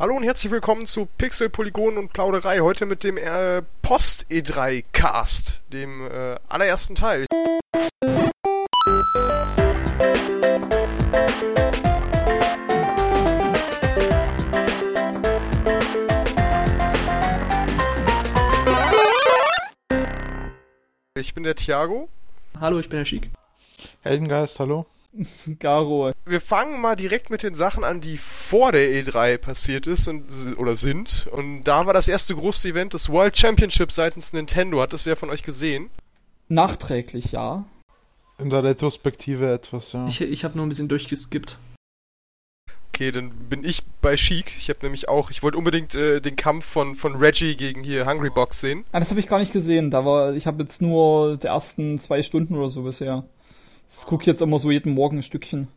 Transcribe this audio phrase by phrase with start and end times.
[0.00, 2.60] Hallo und herzlich willkommen zu Pixel, Polygon und Plauderei.
[2.60, 7.26] Heute mit dem äh, Post E3 Cast, dem äh, allerersten Teil.
[21.16, 22.08] Ich bin der Thiago.
[22.60, 23.30] Hallo, ich bin der Schick.
[24.02, 24.86] Heldengeist, hallo.
[25.58, 26.12] Garo.
[26.24, 30.24] Wir fangen mal direkt mit den Sachen an, die vor der E3 passiert ist und,
[30.58, 31.26] oder sind.
[31.32, 34.80] Und da war das erste große Event, das World Championship seitens Nintendo.
[34.80, 35.90] Hat das wer von euch gesehen?
[36.48, 37.64] Nachträglich, ja.
[38.38, 40.06] In der Retrospektive etwas, ja.
[40.06, 41.58] Ich, ich habe nur ein bisschen durchgeskippt.
[42.94, 44.56] Okay, dann bin ich bei Chic.
[44.58, 48.06] Ich habe nämlich auch, ich wollte unbedingt äh, den Kampf von, von Reggie gegen hier
[48.06, 48.84] Hungry Box sehen.
[48.90, 49.90] Ah, das habe ich gar nicht gesehen.
[49.90, 53.24] Da war, ich habe jetzt nur die ersten zwei Stunden oder so bisher.
[53.94, 55.68] Das gucke ich jetzt immer so jeden Morgen ein Stückchen.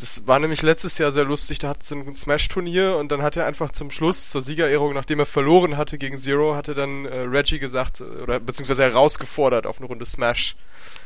[0.00, 1.58] Das war nämlich letztes Jahr sehr lustig.
[1.58, 5.18] Da hat es ein Smash-Turnier und dann hat er einfach zum Schluss zur Siegerehrung, nachdem
[5.18, 9.78] er verloren hatte gegen Zero, hatte dann äh, Reggie gesagt, äh, oder beziehungsweise herausgefordert auf
[9.78, 10.56] eine Runde Smash.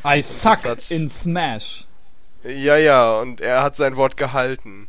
[0.04, 1.86] I suck in Smash.
[2.44, 4.86] Ja, ja, und er hat sein Wort gehalten.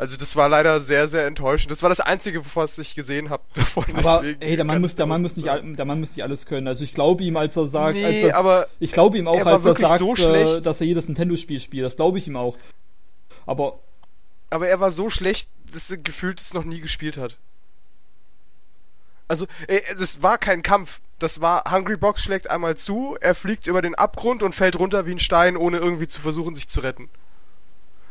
[0.00, 1.70] Also das war leider sehr, sehr enttäuschend.
[1.70, 3.84] Das war das Einzige, was ich gesehen habe davon.
[3.92, 6.66] Aber ey, der Mann, muss, der, Mann muss nicht, der Mann muss nicht alles können.
[6.68, 9.36] Also ich glaube ihm, als er sagt, nee, als er, aber ich glaube ihm auch,
[9.36, 11.84] er als er sagt, so äh, dass er jedes Nintendo-Spiel spielt.
[11.84, 12.56] Das glaube ich ihm auch.
[13.44, 13.78] Aber
[14.48, 17.36] aber er war so schlecht, dass er gefühlt es noch nie gespielt hat.
[19.28, 21.00] Also, ey, das war kein Kampf.
[21.18, 25.04] Das war, Hungry Box schlägt einmal zu, er fliegt über den Abgrund und fällt runter
[25.04, 27.10] wie ein Stein, ohne irgendwie zu versuchen, sich zu retten.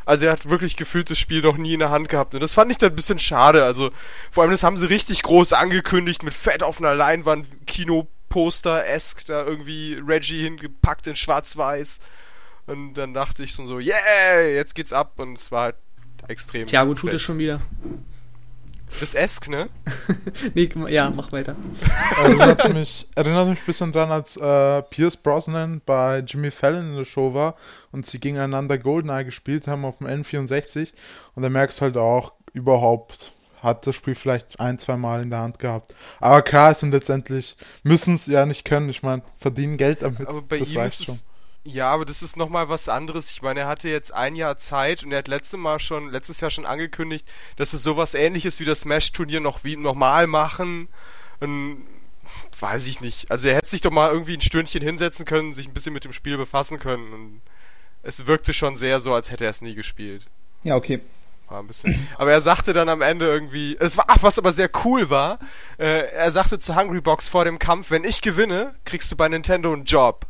[0.10, 2.34] Also er hat wirklich gefühlt das Spiel noch nie in der Hand gehabt.
[2.34, 3.64] Und das fand ich dann ein bisschen schade.
[3.64, 3.92] Also
[4.32, 9.46] vor allem das haben sie richtig groß angekündigt mit fett auf einer Leinwand, Kinoposter-esk, da
[9.46, 12.00] irgendwie Reggie hingepackt in schwarz-weiß.
[12.66, 15.14] Und dann dachte ich so, yeah, jetzt geht's ab.
[15.18, 15.76] Und es war halt
[16.28, 16.66] extrem.
[16.66, 17.62] Thiago tut es schon wieder.
[19.00, 19.70] Das Esk, ne?
[20.56, 21.56] nee, ja, mach weiter.
[22.22, 26.95] Erinnert mich, erinnert mich ein bisschen dran, als äh, Pierce Brosnan bei Jimmy Fallon in
[26.95, 27.55] der Show war
[27.92, 30.89] und sie gegeneinander Goldeneye gespielt haben auf dem N64
[31.36, 35.30] und da merkst du halt auch, überhaupt hat das Spiel vielleicht ein, zwei Mal in
[35.30, 35.95] der Hand gehabt.
[36.20, 38.89] Aber klar, es sind letztendlich, müssen es ja nicht können.
[38.89, 40.27] Ich meine, verdienen Geld damit.
[40.27, 41.16] Aber bei ihm ist schon.
[41.16, 41.26] es
[41.64, 43.31] ja, aber das ist nochmal was anderes.
[43.31, 46.39] Ich meine, er hatte jetzt ein Jahr Zeit und er hat letztes Mal schon, letztes
[46.39, 47.27] Jahr schon angekündigt,
[47.58, 50.87] dass es sowas ähnliches wie das Smash-Turnier noch wie normal machen.
[51.39, 51.86] Und
[52.59, 53.30] weiß ich nicht.
[53.30, 56.05] Also er hätte sich doch mal irgendwie ein Stündchen hinsetzen können, sich ein bisschen mit
[56.05, 57.14] dem Spiel befassen können.
[57.14, 57.42] Und
[58.03, 60.27] es wirkte schon sehr so, als hätte er es nie gespielt.
[60.64, 61.02] Ja, okay.
[61.49, 62.08] War ein bisschen.
[62.17, 65.39] Aber er sagte dann am Ende irgendwie, es war, ach, was aber sehr cool war,
[65.77, 69.73] äh, er sagte zu Hungrybox vor dem Kampf, wenn ich gewinne, kriegst du bei Nintendo
[69.73, 70.26] einen Job.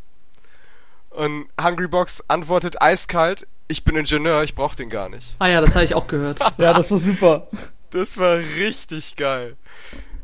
[1.10, 5.36] Und Hungrybox antwortet eiskalt, ich bin Ingenieur, ich brauch den gar nicht.
[5.40, 6.40] Ah ja, das habe ich auch gehört.
[6.58, 7.48] ja, das war super.
[7.92, 9.58] Das war richtig geil.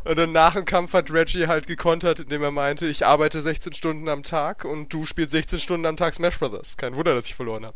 [0.03, 3.73] Und dann nach dem Kampf hat Reggie halt gekontert, indem er meinte, ich arbeite 16
[3.73, 6.77] Stunden am Tag und du spielst 16 Stunden am Tag Smash Brothers.
[6.77, 7.75] Kein Wunder, dass ich verloren habe.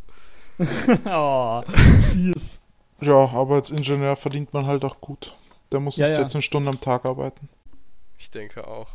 [1.06, 1.64] oh,
[2.04, 2.60] süß.
[3.02, 5.36] Ja, aber als Ingenieur verdient man halt auch gut.
[5.72, 7.50] Der muss nicht ja, 16 Stunden am Tag arbeiten.
[8.18, 8.90] Ich denke auch.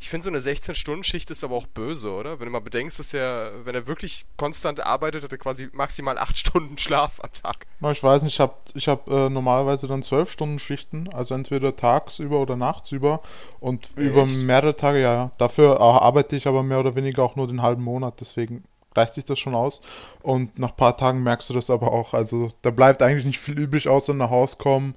[0.00, 2.38] Ich finde, so eine 16-Stunden-Schicht ist aber auch böse, oder?
[2.38, 6.18] Wenn du mal bedenkst, dass er, wenn er wirklich konstant arbeitet, hat er quasi maximal
[6.18, 7.66] 8 Stunden Schlaf am Tag.
[7.92, 11.76] Ich weiß nicht, ich habe ich hab, äh, normalerweise dann 12 Stunden Schichten, also entweder
[11.76, 13.22] tagsüber oder nachtsüber
[13.60, 13.96] und Echt?
[13.96, 15.30] über mehrere Tage, ja.
[15.38, 19.24] Dafür arbeite ich aber mehr oder weniger auch nur den halben Monat, deswegen gleicht sich
[19.24, 19.80] das schon aus.
[20.22, 22.14] Und nach ein paar Tagen merkst du das aber auch.
[22.14, 24.94] Also da bleibt eigentlich nicht viel übrig, außer nach Hause kommen,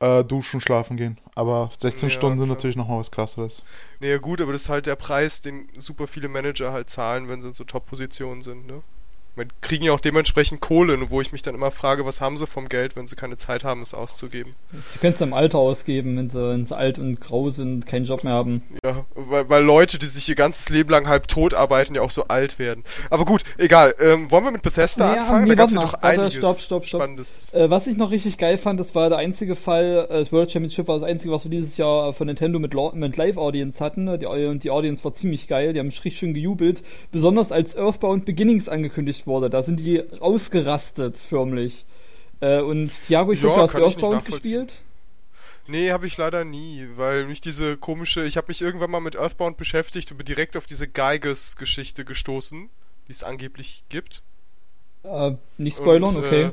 [0.00, 1.18] äh, duschen, schlafen gehen.
[1.34, 3.62] Aber 16 ja, Stunden sind natürlich nochmal was krasseres.
[4.00, 7.40] Naja gut, aber das ist halt der Preis, den super viele Manager halt zahlen, wenn
[7.40, 8.82] sie in so Top-Positionen sind, ne?
[9.36, 12.46] Man kriegen ja auch dementsprechend Kohle, wo ich mich dann immer frage, was haben sie
[12.46, 14.54] vom Geld, wenn sie keine Zeit haben, es auszugeben.
[14.88, 18.04] Sie können es im Alter ausgeben, wenn sie, wenn sie alt und grau sind, keinen
[18.04, 18.62] Job mehr haben.
[18.84, 22.10] Ja, weil, weil Leute, die sich ihr ganzes Leben lang halb tot arbeiten, ja auch
[22.10, 22.82] so alt werden.
[23.10, 23.94] Aber gut, egal.
[24.00, 25.44] Ähm, wollen wir mit Bethesda nee, anfangen?
[25.44, 27.02] Nee, da gab es ja doch einiges stopp, stopp, stopp.
[27.02, 27.54] Spannendes.
[27.54, 30.50] Äh, was ich noch richtig geil fand, das war der einzige Fall, äh, das World
[30.50, 34.18] Championship war das einzige, was wir dieses Jahr von Nintendo mit, mit Live-Audience hatten.
[34.18, 36.82] Die, und die Audience war ziemlich geil, die haben richtig schön gejubelt.
[37.12, 39.50] Besonders als Earthbound Beginnings angekündigt wurde.
[39.50, 41.84] Da sind die ausgerastet, förmlich.
[42.40, 44.72] Äh, und Thiago, ich ja, glaube, du hast Earthbound gespielt?
[45.66, 49.16] Nee, habe ich leider nie, weil mich diese komische, ich habe mich irgendwann mal mit
[49.16, 52.70] Earthbound beschäftigt und bin direkt auf diese Geiges-Geschichte gestoßen,
[53.06, 54.22] die es angeblich gibt.
[55.02, 56.42] Äh, nicht spoilern, und, okay.
[56.44, 56.52] Äh,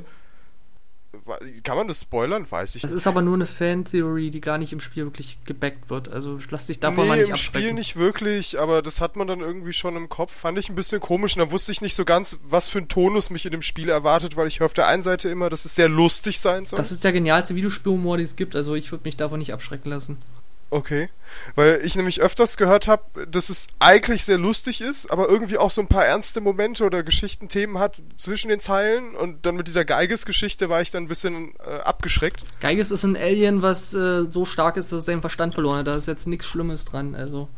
[1.62, 2.50] Kann man das spoilern?
[2.50, 2.94] Weiß ich das nicht.
[2.94, 6.08] Das ist aber nur eine Fan-Theory, die gar nicht im Spiel wirklich gebackt wird.
[6.08, 9.26] Also lass dich davon nee, mal nicht im Spiel nicht wirklich, aber das hat man
[9.26, 10.32] dann irgendwie schon im Kopf.
[10.32, 12.88] Fand ich ein bisschen komisch und da wusste ich nicht so ganz, was für ein
[12.88, 15.64] Tonus mich in dem Spiel erwartet, weil ich höre auf der einen Seite immer, dass
[15.64, 16.76] es sehr lustig sein soll.
[16.76, 18.54] Das ist der genialste Videospielhumor, den es gibt.
[18.54, 20.18] Also ich würde mich davon nicht abschrecken lassen.
[20.68, 21.08] Okay.
[21.54, 25.70] Weil ich nämlich öfters gehört habe, dass es eigentlich sehr lustig ist, aber irgendwie auch
[25.70, 29.84] so ein paar ernste Momente oder Geschichtenthemen hat zwischen den Zeilen und dann mit dieser
[29.84, 32.42] Geiges-Geschichte war ich dann ein bisschen äh, abgeschreckt.
[32.60, 35.86] Geiges ist ein Alien, was äh, so stark ist, dass er seinen Verstand verloren hat.
[35.86, 37.48] Da ist jetzt nichts Schlimmes dran, also.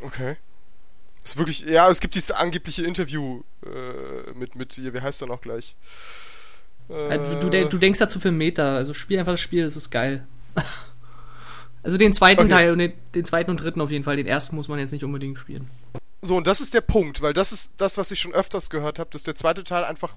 [0.00, 0.36] Okay.
[1.24, 5.40] Ist wirklich, ja, es gibt dieses angebliche Interview äh, mit, mit, wie heißt er noch
[5.40, 5.74] gleich?
[6.90, 10.26] Äh, du, du, denkst dazu für Meter, also spiel einfach das Spiel, das ist geil.
[11.84, 12.50] Also den zweiten okay.
[12.50, 14.16] Teil und den, den, zweiten und dritten auf jeden Fall.
[14.16, 15.70] Den ersten muss man jetzt nicht unbedingt spielen.
[16.22, 18.98] So, und das ist der Punkt, weil das ist das, was ich schon öfters gehört
[18.98, 20.16] habe, dass der zweite Teil einfach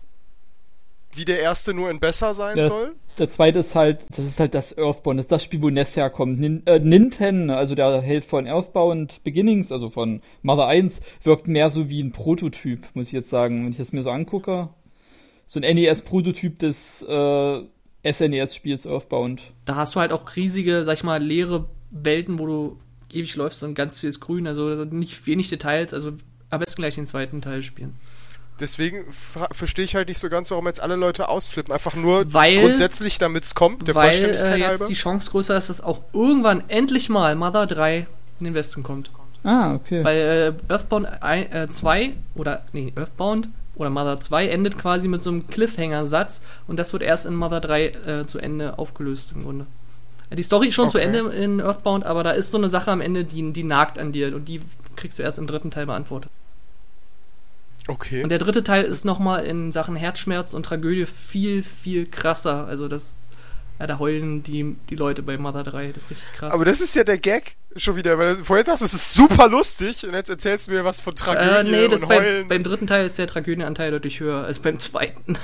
[1.13, 2.95] wie der erste nur in besser sein der, soll.
[3.17, 5.95] Der zweite ist halt, das ist halt das Earthbound, das ist das Spiel, wo Ness
[5.95, 6.39] herkommt.
[6.39, 11.69] Nin, äh, Nintendo, also der Held von Earthbound Beginnings, also von Mother 1, wirkt mehr
[11.69, 13.65] so wie ein Prototyp, muss ich jetzt sagen.
[13.65, 14.69] Wenn ich das mir so angucke,
[15.45, 17.61] so ein NES-Prototyp des äh,
[18.11, 19.41] SNES-Spiels Earthbound.
[19.65, 22.77] Da hast du halt auch riesige, sag ich mal, leere Welten, wo du
[23.11, 26.13] ewig läufst und ganz vieles Grün, also nicht wenig Details, also
[26.49, 27.95] am besten gleich den zweiten Teil spielen.
[28.59, 29.05] Deswegen
[29.51, 31.71] verstehe ich halt nicht so ganz, warum jetzt alle Leute ausflippen.
[31.71, 34.87] Einfach nur weil, grundsätzlich, damit es kommt, der weil, Vollständigkeit äh, jetzt halber.
[34.87, 38.07] die Chance größer ist, dass auch irgendwann endlich mal Mother 3
[38.39, 39.11] in den Westen kommt.
[39.43, 40.03] Ah, okay.
[40.03, 41.07] Weil äh, Earthbound
[41.69, 46.77] 2 äh, oder, nee, Earthbound oder Mother 2 endet quasi mit so einem Cliffhanger-Satz und
[46.77, 49.65] das wird erst in Mother 3 äh, zu Ende aufgelöst im Grunde.
[50.35, 50.97] Die Story ist schon okay.
[50.97, 53.97] zu Ende in Earthbound, aber da ist so eine Sache am Ende, die, die nagt
[53.97, 54.61] an dir und die
[54.95, 56.29] kriegst du erst im dritten Teil beantwortet.
[57.87, 58.23] Okay.
[58.23, 62.67] Und der dritte Teil ist nochmal in Sachen Herzschmerz und Tragödie viel, viel krasser.
[62.67, 63.17] Also das
[63.79, 66.53] ja, da heulen die, die Leute bei Mother 3, das ist richtig krass.
[66.53, 70.05] Aber das ist ja der Gag schon wieder, weil vorher dachtest es ist super lustig
[70.05, 72.47] und jetzt erzählst du mir was von Tragödie äh, nee, das und beim, Heulen.
[72.47, 75.37] beim dritten Teil ist der Tragödienanteil deutlich höher als beim zweiten.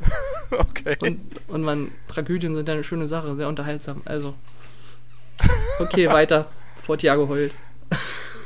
[0.50, 0.96] okay.
[1.00, 4.34] Und, und man, Tragödien sind ja eine schöne Sache, sehr unterhaltsam, also.
[5.78, 6.46] Okay, weiter,
[6.76, 7.54] bevor Thiago heult.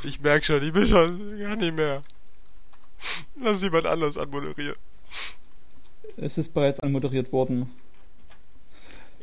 [0.03, 2.01] Ich merke schon, ich bin schon gar nicht mehr.
[3.41, 4.75] Lass jemand anders anmoderieren.
[6.17, 7.71] Es ist bereits anmoderiert worden.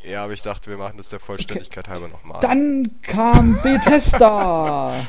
[0.06, 1.94] Ja, aber ich dachte, wir machen das der Vollständigkeit okay.
[1.94, 2.40] halber nochmal.
[2.40, 5.06] Dann kam Bethesda!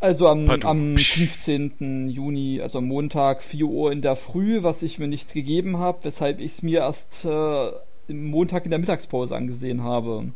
[0.00, 2.08] Also am, am 15.
[2.08, 6.04] Juni, also am Montag, 4 Uhr in der Früh, was ich mir nicht gegeben habe,
[6.04, 7.72] weshalb ich es mir erst äh,
[8.06, 10.26] Montag in der Mittagspause angesehen habe.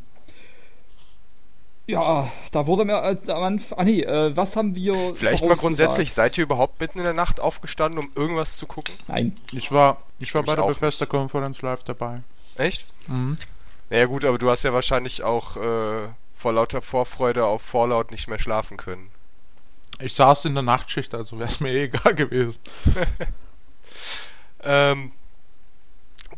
[1.87, 3.79] Ja, da wurde mir als am Anfang.
[3.79, 5.15] Ah nee, äh, was haben wir.
[5.15, 8.95] Vielleicht mal grundsätzlich, seid ihr überhaupt mitten in der Nacht aufgestanden, um irgendwas zu gucken?
[9.07, 9.37] Nein.
[9.53, 12.23] Ich war, ich war bei der Bethesda-Konferenz live dabei.
[12.57, 12.85] Echt?
[13.09, 13.39] Mhm.
[13.91, 18.29] Naja gut, aber du hast ja wahrscheinlich auch äh, vor lauter Vorfreude auf Fallout nicht
[18.29, 19.11] mehr schlafen können.
[19.99, 22.59] Ich saß in der Nachtschicht, also wäre es mir eh egal gewesen.
[24.63, 25.13] ähm,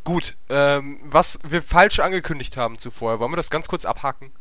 [0.05, 4.33] gut, ähm, was wir falsch angekündigt haben zuvor, wollen wir das ganz kurz abhaken?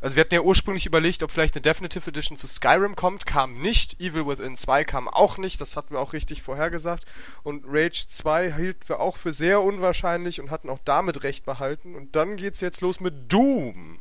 [0.00, 3.60] Also wir hatten ja ursprünglich überlegt, ob vielleicht eine Definitive Edition zu Skyrim kommt, kam
[3.60, 4.00] nicht.
[4.00, 7.04] Evil Within 2 kam auch nicht, das hatten wir auch richtig vorhergesagt.
[7.42, 11.94] Und Rage 2 hielten wir auch für sehr unwahrscheinlich und hatten auch damit recht behalten.
[11.94, 13.98] Und dann geht's jetzt los mit Doom.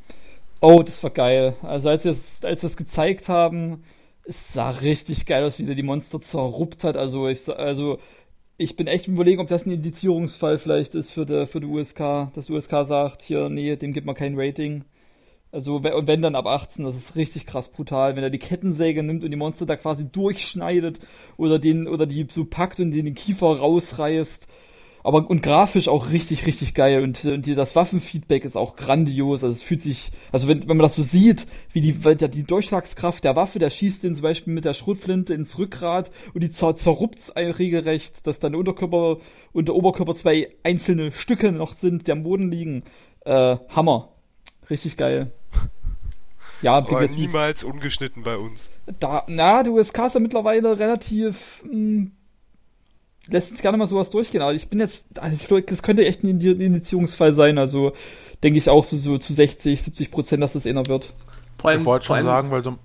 [0.62, 1.56] Oh, das war geil.
[1.64, 3.84] Also als es, als das gezeigt haben,
[4.24, 6.96] es sah richtig geil aus, wie der die Monster zerruppt hat.
[6.96, 8.00] Also ich, also
[8.58, 12.32] ich bin echt überlegen, ob das ein Indizierungsfall vielleicht ist für die, für die USK.
[12.36, 14.86] Das USK sagt, hier, nee, dem gibt man kein Rating.
[15.52, 19.02] Also, und wenn dann ab 18, das ist richtig krass brutal, wenn er die Kettensäge
[19.02, 21.00] nimmt und die Monster da quasi durchschneidet
[21.38, 24.46] oder den, oder die so packt und den, Kiefer rausreißt.
[25.02, 27.02] Aber, und grafisch auch richtig, richtig geil.
[27.02, 29.44] Und, und die, das Waffenfeedback ist auch grandios.
[29.44, 32.28] Also, es fühlt sich, also wenn, wenn man das so sieht, wie die, weil der,
[32.28, 36.44] die Durchschlagskraft der Waffe, der schießt den zum Beispiel mit der Schrotflinte ins Rückgrat und
[36.44, 39.18] die zer zerruppt regelrecht, dass dann Unterkörper
[39.54, 42.84] und der Oberkörper zwei einzelne Stücke noch sind, die am Boden liegen.
[43.26, 44.10] Äh, Hammer.
[44.70, 45.32] Richtig geil.
[46.62, 48.70] Ja, aber niemals ungeschnitten bei uns.
[49.00, 51.64] Da, na, die USK ist ja mittlerweile relativ.
[51.64, 52.12] Mh, hm,
[53.28, 54.42] lässt uns gerne mal sowas durchgehen.
[54.42, 55.06] Aber ich bin jetzt.
[55.20, 57.58] Also ich glaube, das könnte echt ein Indizierungsfall sein.
[57.58, 57.94] Also
[58.44, 61.14] denke ich auch so, so zu 60, 70 Prozent, dass das einer wird.
[61.58, 62.78] Vor allem, ich wollte schon sagen, weil so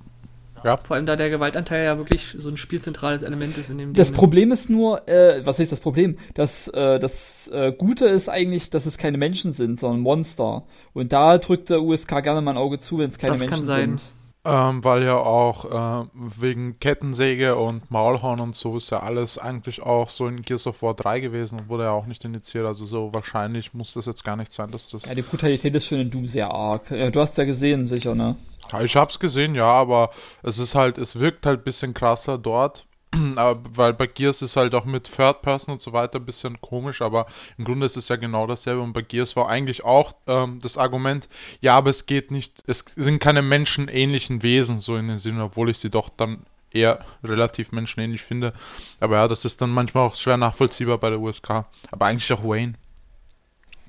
[0.64, 0.78] ja.
[0.78, 4.08] Vor allem da der Gewaltanteil ja wirklich so ein spielzentrales Element ist in dem Das
[4.08, 4.16] Ding.
[4.16, 6.18] Problem ist nur, äh, was heißt das Problem?
[6.34, 10.64] Das, äh, das äh, Gute ist eigentlich, dass es keine Menschen sind, sondern Monster.
[10.92, 13.62] Und da drückt der USK gerne mal ein Auge zu, wenn es keine das Menschen
[13.62, 13.66] sind.
[13.66, 14.00] Das kann sein.
[14.46, 16.06] Ähm, weil ja auch äh,
[16.38, 20.82] wegen Kettensäge und Maulhorn und so ist ja alles eigentlich auch so in Gears of
[20.82, 22.66] War 3 gewesen und wurde ja auch nicht initiiert.
[22.66, 25.06] Also so wahrscheinlich muss das jetzt gar nicht sein, dass das.
[25.06, 26.90] Ja, die Brutalität ist schon in Doom sehr arg.
[26.90, 28.36] Du hast ja gesehen, sicher, ne?
[28.82, 30.10] Ich hab's gesehen, ja, aber
[30.42, 32.86] es ist halt, es wirkt halt ein bisschen krasser dort
[33.74, 37.02] weil bei Gears ist halt auch mit Third Person und so weiter ein bisschen komisch,
[37.02, 37.26] aber
[37.58, 40.76] im Grunde ist es ja genau dasselbe und bei Gears war eigentlich auch ähm, das
[40.76, 41.28] Argument,
[41.60, 45.70] ja, aber es geht nicht, es sind keine menschenähnlichen Wesen, so in den Sinne, obwohl
[45.70, 48.52] ich sie doch dann eher relativ menschenähnlich finde.
[48.98, 51.66] Aber ja, das ist dann manchmal auch schwer nachvollziehbar bei der USK.
[51.92, 52.74] Aber eigentlich auch Wayne.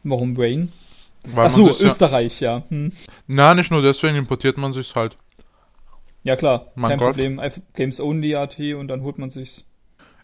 [0.04, 0.68] Warum Wayne?
[1.34, 2.58] Weil Ach so, Österreich, ja.
[2.58, 2.64] ja.
[2.70, 2.92] Hm.
[3.28, 5.16] Na, nicht nur deswegen importiert man sich's halt.
[6.24, 7.08] Ja klar, mein kein Gott.
[7.10, 7.42] Problem.
[7.76, 9.64] Games Only AT und dann holt man sich's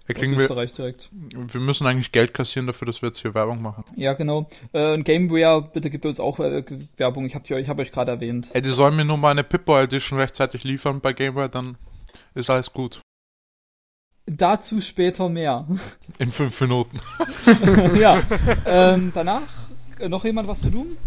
[0.07, 1.09] ja, aus Österreich wir, direkt.
[1.11, 3.83] Wir müssen eigentlich Geld kassieren dafür, dass wir jetzt hier Werbung machen.
[3.95, 4.49] Ja, genau.
[4.73, 6.63] Äh, Gameware, bitte gibt uns auch äh,
[6.97, 7.25] Werbung.
[7.25, 8.49] Ich habe hab euch gerade erwähnt.
[8.53, 11.77] Ey, die sollen mir nur meine Pip-Boy Edition rechtzeitig liefern bei Gameware, dann
[12.33, 12.99] ist alles gut.
[14.25, 15.67] Dazu später mehr.
[16.19, 16.99] In fünf Minuten.
[17.99, 18.21] ja.
[18.65, 19.70] Ähm, danach
[20.09, 20.97] noch jemand was zu tun?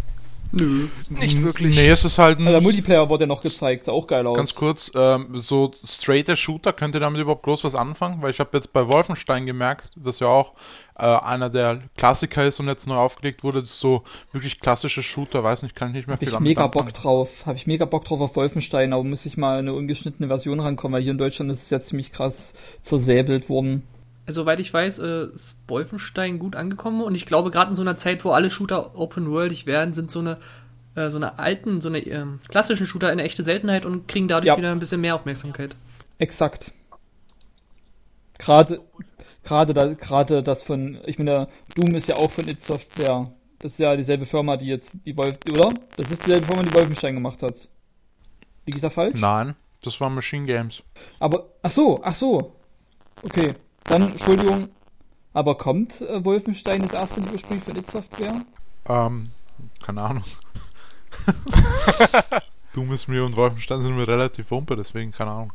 [0.51, 1.75] Nö, nicht wirklich.
[1.75, 2.45] Nee, es ist halt ein.
[2.45, 4.37] Der Multiplayer wurde noch gezeigt, sah auch geil aus.
[4.37, 8.21] Ganz kurz, ähm, so straighter Shooter, könnt ihr damit überhaupt groß was anfangen?
[8.21, 10.53] Weil ich habe jetzt bei Wolfenstein gemerkt, dass ja auch
[10.97, 13.61] äh, einer der Klassiker ist und jetzt neu aufgelegt wurde.
[13.61, 16.39] Das ist so wirklich klassische Shooter, weiß nicht, kann ich nicht mehr hab viel ich
[16.39, 17.45] mega Bock drauf.
[17.45, 20.95] Habe ich mega Bock drauf auf Wolfenstein, aber muss ich mal eine ungeschnittene Version rankommen,
[20.95, 23.83] weil hier in Deutschland ist es ja ziemlich krass zersäbelt worden.
[24.25, 27.83] Also, soweit ich weiß, äh, ist Wolfenstein gut angekommen und ich glaube, gerade in so
[27.83, 30.37] einer Zeit, wo alle Shooter open-worldig werden, sind so eine,
[30.95, 34.47] äh, so eine alten, so eine äh, klassischen Shooter eine echte Seltenheit und kriegen dadurch
[34.47, 34.57] ja.
[34.57, 35.75] wieder ein bisschen mehr Aufmerksamkeit.
[36.17, 36.71] Exakt.
[38.37, 38.81] Gerade,
[39.43, 43.31] gerade, da, gerade das von, ich meine, Doom ist ja auch von It Software.
[43.59, 45.73] Das ist ja dieselbe Firma, die jetzt die Wolf, oder?
[45.97, 47.67] Das ist dieselbe Firma, die Wolfenstein gemacht hat.
[48.65, 49.19] Liege ich da falsch?
[49.19, 50.81] Nein, das war Machine Games.
[51.19, 52.55] Aber, ach so, ach so.
[53.23, 53.53] Okay.
[53.85, 54.69] Dann, Entschuldigung,
[55.33, 58.41] aber kommt äh, Wolfenstein das erste ursprünglich von It Software?
[58.87, 59.31] Ähm,
[59.83, 60.23] keine Ahnung.
[62.73, 65.53] Doom ist mir und Wolfenstein sind mir relativ wumpe, deswegen keine Ahnung.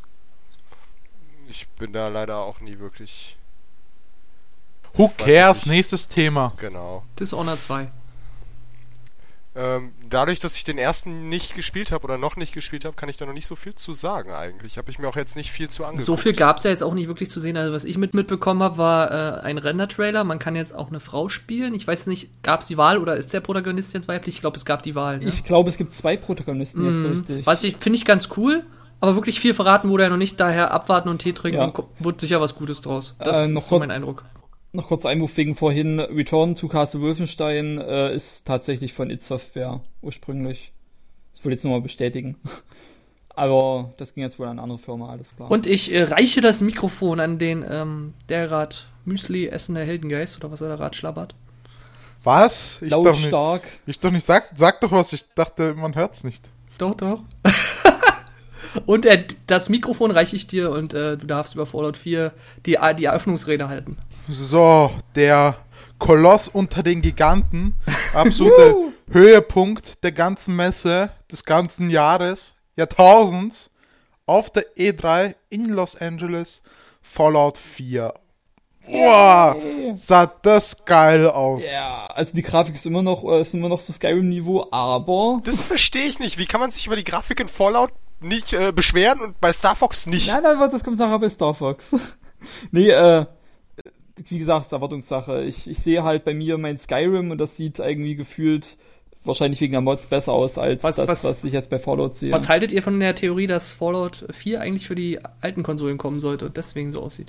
[1.49, 3.37] Ich bin da leider auch nie wirklich.
[4.94, 5.66] Who cares?
[5.66, 6.52] Nächstes Thema.
[6.56, 7.04] Genau.
[7.18, 7.88] Dishonored 2.
[9.57, 13.09] Ähm, dadurch, dass ich den ersten nicht gespielt habe oder noch nicht gespielt habe, kann
[13.09, 14.78] ich da noch nicht so viel zu sagen eigentlich.
[14.78, 16.07] Habe ich mir auch jetzt nicht viel zu angeguckt.
[16.07, 17.57] So viel gab es ja jetzt auch nicht wirklich zu sehen.
[17.57, 20.23] Also was ich mit mitbekommen habe, war äh, ein Render-Trailer.
[20.23, 21.75] Man kann jetzt auch eine Frau spielen.
[21.75, 24.37] Ich weiß nicht, gab es die Wahl oder ist der Protagonist jetzt weiblich?
[24.37, 25.19] Ich glaube, es gab die Wahl.
[25.19, 25.28] Ne?
[25.28, 27.04] Ich glaube, es gibt zwei Protagonisten mhm.
[27.04, 27.47] jetzt richtig.
[27.47, 28.64] Was ich finde ich ganz cool.
[29.02, 31.73] Aber wirklich viel verraten wurde ja noch nicht, daher abwarten und Tee trinken, ja.
[32.00, 33.16] wird sicher was Gutes draus.
[33.19, 34.25] Das äh, ist so mein Eindruck
[34.72, 39.80] noch kurz Einwurf wegen vorhin, Return to Castle Wolfenstein äh, ist tatsächlich von It Software
[40.02, 40.72] ursprünglich.
[41.32, 42.36] Das wollte ich jetzt nochmal bestätigen.
[43.34, 45.50] Aber das ging jetzt wohl an eine andere Firma, alles klar.
[45.50, 50.52] Und ich äh, reiche das Mikrofon an den, ähm, der gerade Müsli essende Heldengeist oder
[50.52, 51.34] was er da gerade schlabbert.
[52.22, 52.76] Was?
[52.82, 52.90] Ich.
[52.90, 53.32] Doch nicht,
[53.86, 56.44] ich doch nicht, sag, sag doch was, ich dachte, man hört's nicht.
[56.76, 57.22] Doch, doch.
[58.86, 62.32] und äh, das Mikrofon reiche ich dir und äh, du darfst über Fallout 4
[62.66, 63.96] die, die Eröffnungsrede halten.
[64.32, 65.56] So, der
[65.99, 67.75] Koloss unter den Giganten.
[68.14, 68.76] Absoluter
[69.10, 73.70] Höhepunkt der ganzen Messe, des ganzen Jahres, Jahrtausends.
[74.26, 76.62] Auf der E3 in Los Angeles.
[77.02, 78.14] Fallout 4.
[78.87, 79.56] Boah,
[79.94, 81.62] sah das geil aus.
[81.70, 85.40] Ja, also die Grafik ist immer noch, äh, ist immer noch so Skyrim-Niveau, aber.
[85.44, 86.38] Das verstehe ich nicht.
[86.38, 89.76] Wie kann man sich über die Grafik in Fallout nicht äh, beschweren und bei Star
[89.76, 90.28] Fox nicht?
[90.28, 91.84] Nein, nein, das kommt nachher bei Star Fox.
[92.70, 93.26] nee, äh,
[94.28, 95.44] wie gesagt, ist Erwartungssache.
[95.44, 98.76] Ich, ich sehe halt bei mir mein Skyrim und das sieht irgendwie gefühlt
[99.24, 102.14] wahrscheinlich wegen der Mods besser aus als was, das, was, was ich jetzt bei Fallout
[102.14, 102.32] sehe.
[102.32, 106.20] Was haltet ihr von der Theorie, dass Fallout 4 eigentlich für die alten Konsolen kommen
[106.20, 107.28] sollte und deswegen so aussieht?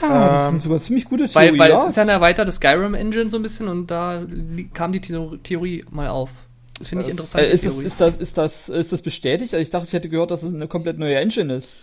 [0.00, 1.52] ah, das ist sogar ziemlich gute Theorie.
[1.52, 1.76] Weil, weil ja?
[1.76, 4.24] es ist ja eine erweiterte Skyrim-Engine so ein bisschen und da
[4.72, 6.30] kam die Theorie mal auf.
[6.78, 7.46] Das finde ich interessant.
[7.46, 9.52] Äh, ist, das, ist, das, ist, das, ist das bestätigt?
[9.52, 11.76] Also ich dachte, ich hätte gehört, dass es eine komplett neue Engine ist.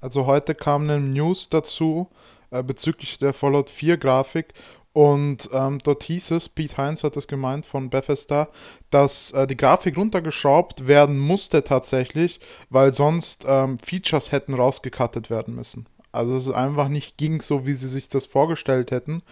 [0.00, 2.08] Also heute kam eine News dazu,
[2.50, 4.54] äh, bezüglich der Fallout 4 Grafik.
[4.92, 8.48] Und ähm, dort hieß es, Pete Heinz hat das gemeint von Bethesda,
[8.90, 12.40] dass äh, die Grafik runtergeschraubt werden musste tatsächlich,
[12.70, 15.86] weil sonst ähm, Features hätten rausgekattet werden müssen.
[16.10, 19.22] Also es einfach nicht ging so, wie sie sich das vorgestellt hätten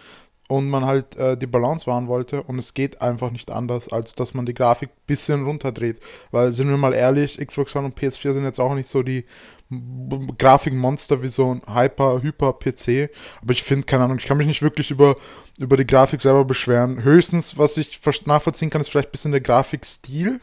[0.47, 4.15] und man halt äh, die Balance wahren wollte und es geht einfach nicht anders, als
[4.15, 5.99] dass man die Grafik ein bisschen runterdreht.
[6.31, 9.25] Weil, sind wir mal ehrlich, Xbox One und PS4 sind jetzt auch nicht so die
[9.69, 13.11] Grafikmonster wie so ein Hyper-Hyper-PC.
[13.41, 15.15] Aber ich finde, keine Ahnung, ich kann mich nicht wirklich über,
[15.57, 17.03] über die Grafik selber beschweren.
[17.03, 20.39] Höchstens, was ich nachvollziehen kann, ist vielleicht ein bisschen der Grafikstil.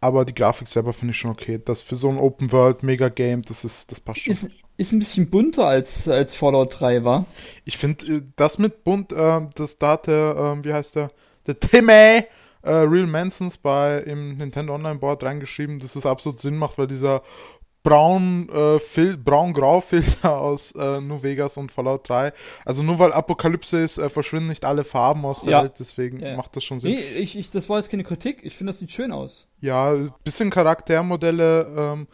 [0.00, 1.60] aber die Grafik selber finde ich schon okay.
[1.64, 4.32] Das für so ein Open World Mega Game, das ist, das passt schon.
[4.32, 7.26] Ist, ist ein bisschen bunter als, als Fallout 3 war.
[7.64, 11.10] Ich finde, äh, das mit bunt, äh, das da hat der, äh, wie heißt der,
[11.46, 12.24] der Timmy,
[12.62, 16.86] äh, Real Mansons bei im Nintendo Online Board reingeschrieben, dass es absolut Sinn macht, weil
[16.86, 17.22] dieser
[17.82, 22.32] braun, äh, braun-grau Filter aus äh, New Vegas und Fallout 3.
[22.64, 25.62] Also nur weil Apokalypse ist, äh, verschwinden nicht alle Farben aus der ja.
[25.62, 26.36] Welt, deswegen ja.
[26.36, 26.94] macht das schon Sinn.
[26.94, 29.46] Nee, ich, ich, das war jetzt keine Kritik, ich finde, das sieht schön aus.
[29.60, 32.08] Ja, bisschen Charaktermodelle, ähm,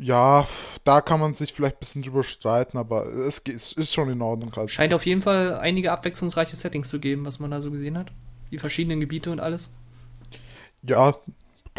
[0.00, 0.46] ja,
[0.84, 4.22] da kann man sich vielleicht ein bisschen drüber streiten, aber es, es ist schon in
[4.22, 4.52] Ordnung.
[4.54, 4.68] Also.
[4.68, 8.12] Scheint auf jeden Fall einige abwechslungsreiche Settings zu geben, was man da so gesehen hat.
[8.52, 9.76] Die verschiedenen Gebiete und alles.
[10.82, 11.16] Ja,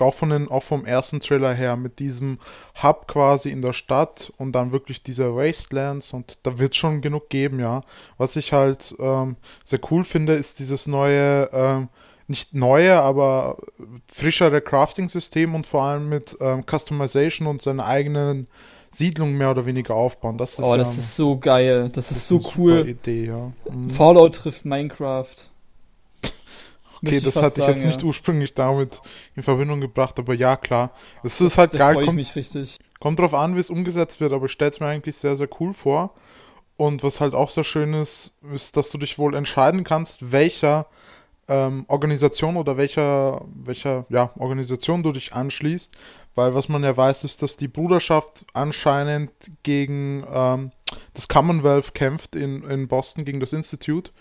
[0.01, 2.39] auch, von den, auch vom ersten Trailer her mit diesem
[2.81, 7.29] Hub quasi in der Stadt und dann wirklich diese Wastelands und da wird schon genug
[7.29, 7.81] geben, ja.
[8.17, 11.89] Was ich halt ähm, sehr cool finde, ist dieses neue, ähm,
[12.27, 13.57] nicht neue, aber
[14.07, 18.47] frischere Crafting-System und vor allem mit ähm, Customization und seine eigenen
[18.91, 20.37] Siedlungen mehr oder weniger aufbauen.
[20.37, 21.89] Das ist, oh, das ist so geil.
[21.93, 22.87] Das, das ist so cool.
[22.87, 23.51] Idee, ja.
[23.71, 23.89] Mhm.
[23.89, 25.48] Fallout trifft Minecraft.
[27.03, 29.01] Okay, das hatte ich jetzt nicht ursprünglich damit
[29.35, 30.91] in Verbindung gebracht, aber ja, klar.
[31.23, 32.05] Es ist halt geil.
[32.05, 32.77] Kommt, mich richtig.
[32.99, 35.49] kommt drauf an, wie es umgesetzt wird, aber ich stelle es mir eigentlich sehr, sehr
[35.59, 36.13] cool vor.
[36.75, 40.87] Und was halt auch sehr schön ist, ist, dass du dich wohl entscheiden kannst, welcher
[41.47, 45.91] ähm, Organisation oder welcher, welcher ja, Organisation du dich anschließt.
[46.35, 49.31] Weil was man ja weiß, ist, dass die Bruderschaft anscheinend
[49.63, 50.71] gegen ähm,
[51.13, 54.11] das Commonwealth kämpft in, in Boston, gegen das Institute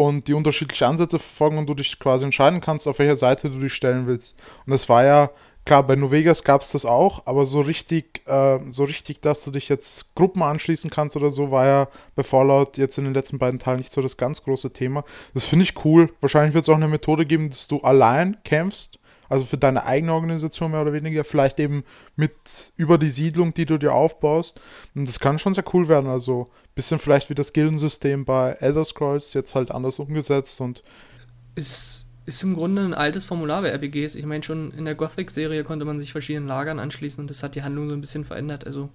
[0.00, 3.58] und die unterschiedliche Ansätze verfolgen und du dich quasi entscheiden kannst, auf welcher Seite du
[3.58, 4.34] dich stellen willst.
[4.64, 5.28] Und das war ja,
[5.66, 6.08] klar, bei New
[6.42, 10.42] gab es das auch, aber so richtig, äh, so richtig, dass du dich jetzt Gruppen
[10.42, 13.92] anschließen kannst oder so, war ja bei Fallout jetzt in den letzten beiden Teilen nicht
[13.92, 15.04] so das ganz große Thema.
[15.34, 16.08] Das finde ich cool.
[16.22, 18.98] Wahrscheinlich wird es auch eine Methode geben, dass du allein kämpfst
[19.30, 21.84] also für deine eigene Organisation mehr oder weniger, vielleicht eben
[22.16, 22.32] mit
[22.76, 24.60] über die Siedlung, die du dir aufbaust.
[24.94, 26.10] Und das kann schon sehr cool werden.
[26.10, 30.82] Also bisschen vielleicht wie das Gildensystem bei Elder Scrolls, jetzt halt anders umgesetzt und.
[31.54, 34.16] Ist, ist im Grunde ein altes Formular bei RPGs.
[34.16, 37.54] Ich meine, schon in der Gothic-Serie konnte man sich verschiedenen Lagern anschließen und das hat
[37.54, 38.66] die Handlung so ein bisschen verändert.
[38.66, 38.90] Also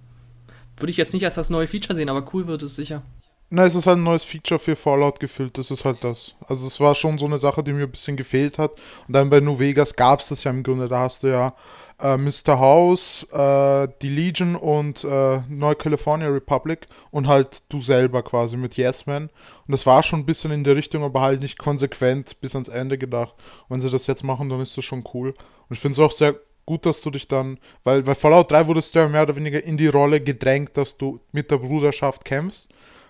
[0.76, 3.02] würde ich jetzt nicht als das neue Feature sehen, aber cool wird es sicher.
[3.48, 6.34] Na, es ist halt ein neues Feature für Fallout gefüllt, das ist halt das.
[6.48, 8.72] Also es war schon so eine Sache, die mir ein bisschen gefehlt hat.
[9.06, 10.88] Und dann bei New Vegas gab es das ja im Grunde.
[10.88, 11.54] Da hast du ja
[12.00, 12.58] äh, Mr.
[12.58, 18.76] House, äh, die Legion und äh, Neu California Republic und halt du selber quasi mit
[18.76, 19.30] Yes Man.
[19.68, 22.66] Und das war schon ein bisschen in der Richtung, aber halt nicht konsequent bis ans
[22.68, 23.34] Ende gedacht.
[23.68, 25.28] Und wenn sie das jetzt machen, dann ist das schon cool.
[25.28, 26.34] Und ich finde es auch sehr
[26.66, 29.62] gut, dass du dich dann, weil bei Fallout 3 wurdest du ja mehr oder weniger
[29.62, 32.66] in die Rolle gedrängt, dass du mit der Bruderschaft kämpfst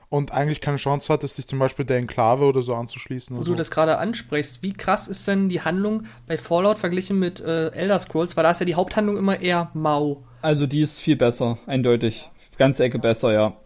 [0.09, 3.35] und eigentlich keine Chance hattest, dich zum Beispiel der Enklave oder so anzuschließen.
[3.37, 3.55] Wo du so.
[3.55, 7.99] das gerade ansprichst, wie krass ist denn die Handlung bei Fallout verglichen mit äh, Elder
[7.99, 8.37] Scrolls?
[8.37, 10.23] Weil da ist ja die Haupthandlung immer eher mau.
[10.43, 12.29] Also die ist viel besser, eindeutig.
[12.57, 13.57] Ganze Ecke besser, ja.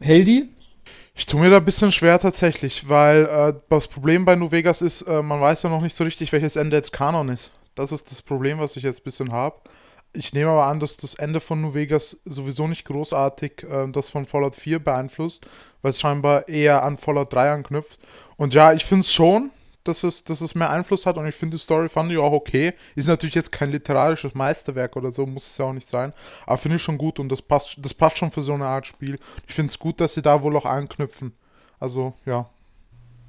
[0.00, 0.48] Heldi?
[1.14, 4.80] Ich tue mir da ein bisschen schwer tatsächlich, weil äh, das Problem bei New Vegas
[4.80, 7.50] ist, äh, man weiß ja noch nicht so richtig, welches Ende jetzt Kanon ist.
[7.74, 9.56] Das ist das Problem, was ich jetzt ein bisschen habe.
[10.14, 14.10] Ich nehme aber an, dass das Ende von New Vegas sowieso nicht großartig äh, das
[14.10, 15.46] von Fallout 4 beeinflusst,
[15.80, 17.98] weil es scheinbar eher an Fallout 3 anknüpft.
[18.36, 19.50] Und ja, ich finde es schon,
[19.84, 22.32] dass es, dass es mehr Einfluss hat und ich finde die Story fand ich auch
[22.32, 22.74] okay.
[22.94, 26.12] Ist natürlich jetzt kein literarisches Meisterwerk oder so, muss es ja auch nicht sein.
[26.46, 28.86] Aber finde ich schon gut und das passt, das passt schon für so eine Art
[28.86, 29.18] Spiel.
[29.48, 31.32] Ich finde es gut, dass sie da wohl auch anknüpfen.
[31.80, 32.48] Also, ja.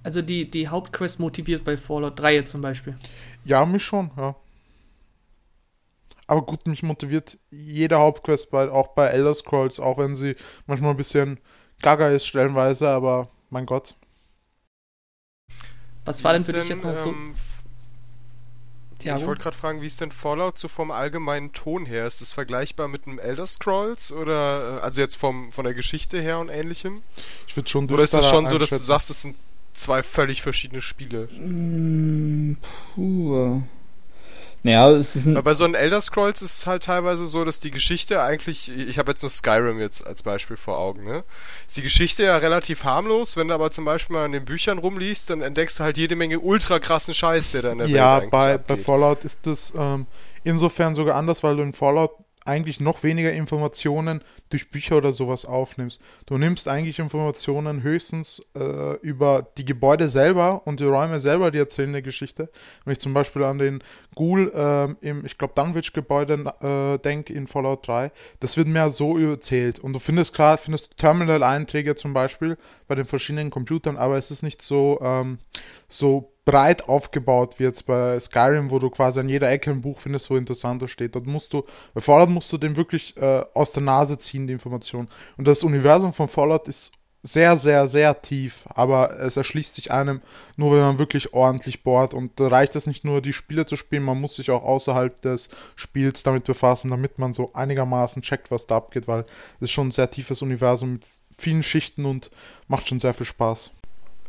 [0.03, 2.95] Also die, die Hauptquest motiviert bei Fallout 3 jetzt zum Beispiel.
[3.45, 4.35] Ja, mich schon, ja.
[6.33, 10.89] Aber gut, mich motiviert jede Hauptquest, bei, auch bei Elder Scrolls, auch wenn sie manchmal
[10.89, 11.39] ein bisschen
[11.79, 13.93] gaga ist, stellenweise, aber mein Gott.
[16.05, 17.11] Was war denn für dich jetzt noch so?
[17.11, 17.35] Ähm,
[19.03, 22.07] ja, ich wollte gerade fragen, wie ist denn Fallout so vom allgemeinen Ton her?
[22.07, 26.19] Ist das vergleichbar mit einem Elder Scrolls oder äh, also jetzt vom von der Geschichte
[26.19, 27.03] her und ähnlichem?
[27.45, 29.37] Ich würde schon Oder ist es schon so, dass du sagst, es sind
[29.71, 31.27] zwei völlig verschiedene Spiele?
[31.27, 32.57] Mm,
[32.95, 33.61] puh.
[34.63, 37.43] Naja, es ist ein Weil bei so einem Elder Scrolls ist es halt teilweise so,
[37.43, 41.25] dass die Geschichte eigentlich, ich habe jetzt nur Skyrim jetzt als Beispiel vor Augen, ne?
[41.67, 44.77] Ist die Geschichte ja relativ harmlos, wenn du aber zum Beispiel mal in den Büchern
[44.77, 48.21] rumliest, dann entdeckst du halt jede Menge ultra krassen Scheiß, der da in der ja,
[48.21, 50.07] Welt bei, bei Fallout ist das ähm,
[50.45, 52.11] insofern sogar anders, weil du in Fallout
[52.45, 55.99] eigentlich noch weniger Informationen durch Bücher oder sowas aufnimmst.
[56.25, 61.57] Du nimmst eigentlich Informationen höchstens äh, über die Gebäude selber und die Räume selber, die
[61.57, 62.49] erzählen eine Geschichte.
[62.85, 63.83] Wenn ich zum Beispiel an den
[64.15, 69.17] Ghoul äh, im, ich glaube, Dunwich-Gebäude äh, denke in Fallout 3, das wird mehr so
[69.17, 69.79] erzählt.
[69.79, 74.43] Und du findest klar, findest Terminal-Einträge zum Beispiel bei den verschiedenen Computern, aber es ist
[74.43, 75.39] nicht so, ähm,
[75.87, 79.99] so breit aufgebaut wie jetzt bei Skyrim, wo du quasi an jeder Ecke ein Buch
[79.99, 81.15] findest, wo interessanter steht.
[81.15, 84.53] Dort musst du, bei Fallout musst du den wirklich äh, aus der Nase ziehen, die
[84.53, 85.07] Information.
[85.37, 86.91] Und das Universum von Fallout ist
[87.25, 90.21] sehr, sehr, sehr tief, aber es erschließt sich einem
[90.57, 92.13] nur, wenn man wirklich ordentlich bohrt.
[92.13, 95.21] Und da reicht es nicht nur, die Spiele zu spielen, man muss sich auch außerhalb
[95.21, 99.21] des Spiels damit befassen, damit man so einigermaßen checkt, was da abgeht, weil
[99.55, 101.03] es ist schon ein sehr tiefes Universum mit
[101.37, 102.29] vielen Schichten und
[102.67, 103.71] macht schon sehr viel Spaß.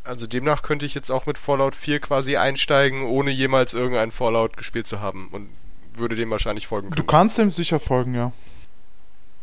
[0.05, 4.57] Also demnach könnte ich jetzt auch mit Fallout 4 quasi einsteigen, ohne jemals irgendein Fallout
[4.57, 5.49] gespielt zu haben und
[5.95, 7.07] würde dem wahrscheinlich folgen können.
[7.07, 8.33] Du kannst dem sicher folgen, ja.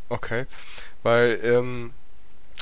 [0.09, 0.45] Okay.
[1.01, 1.93] Weil, ähm,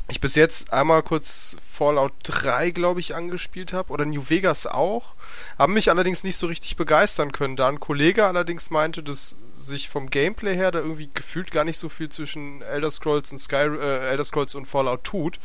[0.08, 5.14] ich bis jetzt einmal kurz Fallout 3, glaube ich, angespielt habe, oder New Vegas auch,
[5.58, 9.90] haben mich allerdings nicht so richtig begeistern können, da ein Kollege allerdings meinte, dass sich
[9.90, 13.56] vom Gameplay her da irgendwie gefühlt gar nicht so viel zwischen Elder Scrolls und Sky,
[13.56, 15.40] äh, Elder Scrolls und Fallout tut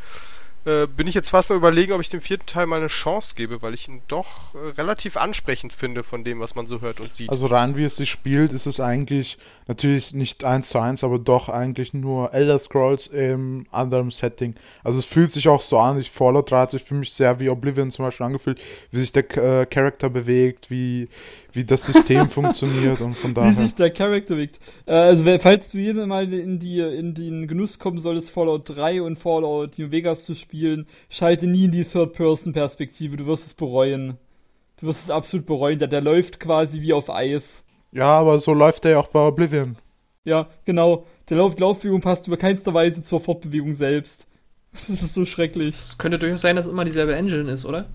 [0.65, 3.35] äh, bin ich jetzt fast am überlegen, ob ich dem vierten Teil mal eine Chance
[3.35, 7.01] gebe, weil ich ihn doch äh, relativ ansprechend finde von dem, was man so hört
[7.01, 7.31] und sieht.
[7.31, 11.19] Also rein wie es sich spielt, ist es eigentlich natürlich nicht eins zu eins, aber
[11.19, 14.55] doch eigentlich nur Elder Scrolls im anderen Setting.
[14.83, 17.41] Also es fühlt sich auch so an, ich Fallout 3 hat sich für mich sehr
[17.41, 21.09] wie Oblivion zum Beispiel angefühlt, wie sich der äh, Charakter bewegt, wie
[21.55, 23.51] wie das System funktioniert und von daher.
[23.51, 24.59] Wie sich der Charakter bewegt.
[24.87, 29.03] Äh, also, falls du jedes Mal in, die, in den Genuss kommen solltest, Fallout 3
[29.03, 33.17] und Fallout New Vegas zu spielen, schalte nie in die Third-Person-Perspektive.
[33.17, 34.19] Du wirst es bereuen.
[34.81, 35.79] Du wirst es absolut bereuen.
[35.79, 37.64] Der, der läuft quasi wie auf Eis.
[37.95, 39.77] Ja, aber so läuft er ja auch bei Oblivion.
[40.25, 41.07] Ja, genau.
[41.31, 44.27] Der Lauf Laufbewegung passt über keinster Weise zur Fortbewegung selbst.
[44.89, 45.77] Das ist so schrecklich.
[45.77, 47.87] Es könnte durchaus sein, dass es immer dieselbe Engine ist, oder?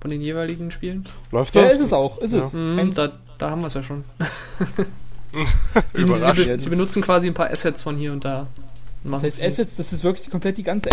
[0.00, 1.08] Von den jeweiligen Spielen.
[1.30, 1.62] Läuft das?
[1.62, 2.18] Ja, ist es auch.
[2.18, 2.52] Ist es.
[2.52, 4.02] Mhm, da, da haben wir es ja schon.
[5.96, 8.48] die, die, sie, sie, benutzen quasi ein paar Assets von hier und da.
[9.04, 10.90] das heißt Assets, das ist wirklich komplett die ganze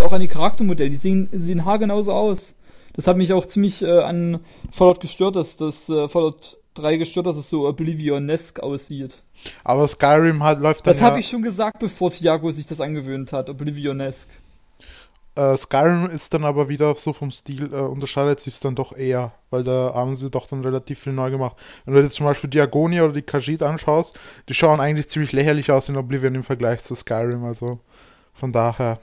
[0.00, 0.90] auch an die Charaktermodelle.
[0.90, 2.54] Die sehen, sehen haargenauso aus.
[2.94, 4.40] Das hat mich auch ziemlich äh, an
[4.72, 9.22] Fallout gestört, dass das äh, Fallout 3 gestört, dass es so Oblivion-esque aussieht.
[9.62, 12.80] Aber Skyrim halt läuft dann Das ja habe ich schon gesagt, bevor Thiago sich das
[12.80, 14.28] angewöhnt hat, Oblivion-esque.
[15.36, 19.32] Äh, Skyrim ist dann aber wieder so vom Stil, äh, unterscheidet sich dann doch eher,
[19.50, 21.56] weil da haben sie doch dann relativ viel neu gemacht.
[21.84, 25.72] Wenn du dir zum Beispiel Diagonia oder die Khajiit anschaust, die schauen eigentlich ziemlich lächerlich
[25.72, 27.80] aus in Oblivion im Vergleich zu Skyrim, also
[28.32, 29.00] von daher.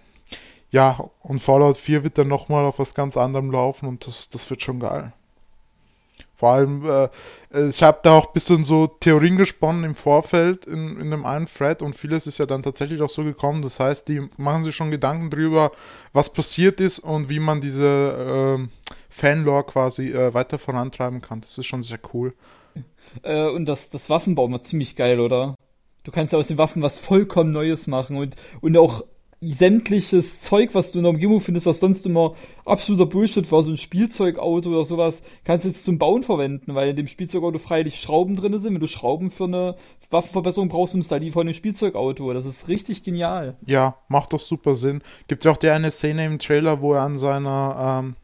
[0.69, 4.49] Ja, und Fallout 4 wird dann nochmal auf was ganz anderem laufen und das, das
[4.49, 5.11] wird schon geil.
[6.41, 7.03] Vor allem, äh,
[7.53, 11.23] äh, ich habe da auch ein bisschen so Theorien gesponnen im Vorfeld in, in dem
[11.23, 13.61] einen Thread und vieles ist ja dann tatsächlich auch so gekommen.
[13.61, 15.71] Das heißt, die machen sich schon Gedanken darüber,
[16.13, 21.41] was passiert ist und wie man diese äh, Fanlore quasi äh, weiter vorantreiben kann.
[21.41, 22.33] Das ist schon sehr cool.
[23.21, 25.53] Äh, und das, das Waffenbauen war ziemlich geil, oder?
[26.03, 29.03] Du kannst ja aus den Waffen was vollkommen Neues machen und, und auch
[29.41, 33.71] sämtliches Zeug, was du in der Umgebung findest, was sonst immer absoluter Bullshit war, so
[33.71, 37.99] ein Spielzeugauto oder sowas, kannst du jetzt zum Bauen verwenden, weil in dem Spielzeugauto freilich
[37.99, 38.75] Schrauben drin sind.
[38.75, 39.75] Wenn du Schrauben für eine
[40.11, 42.31] Waffenverbesserung brauchst, nimmst du die von dem Spielzeugauto.
[42.33, 43.57] Das ist richtig genial.
[43.65, 45.01] Ja, macht doch super Sinn.
[45.27, 48.15] Gibt ja auch die eine Szene im Trailer, wo er an seiner ähm,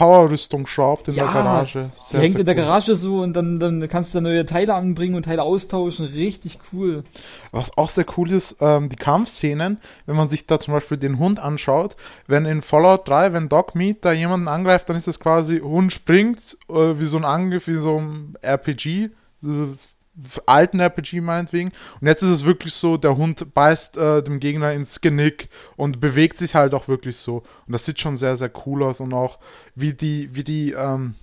[0.00, 1.90] Powerrüstung schraubt in ja, der Garage.
[2.08, 4.74] Sehr, die hängt in der Garage so und dann, dann kannst du da neue Teile
[4.74, 6.06] anbringen und Teile austauschen.
[6.06, 7.04] Richtig cool.
[7.52, 11.18] Was auch sehr cool ist, ähm, die Kampfszenen, wenn man sich da zum Beispiel den
[11.18, 15.20] Hund anschaut, wenn in Fallout 3, wenn Dog Meat da jemanden angreift, dann ist es
[15.20, 19.10] quasi, Hund springt, äh, wie so ein Angriff, wie so ein RPG,
[20.46, 21.72] alten RPG meinetwegen.
[22.00, 26.00] Und jetzt ist es wirklich so, der Hund beißt äh, dem Gegner ins Genick und
[26.00, 27.42] bewegt sich halt auch wirklich so.
[27.66, 29.00] Und das sieht schon sehr, sehr cool aus.
[29.00, 29.38] Und auch
[29.74, 31.14] wie die, wie die ähm,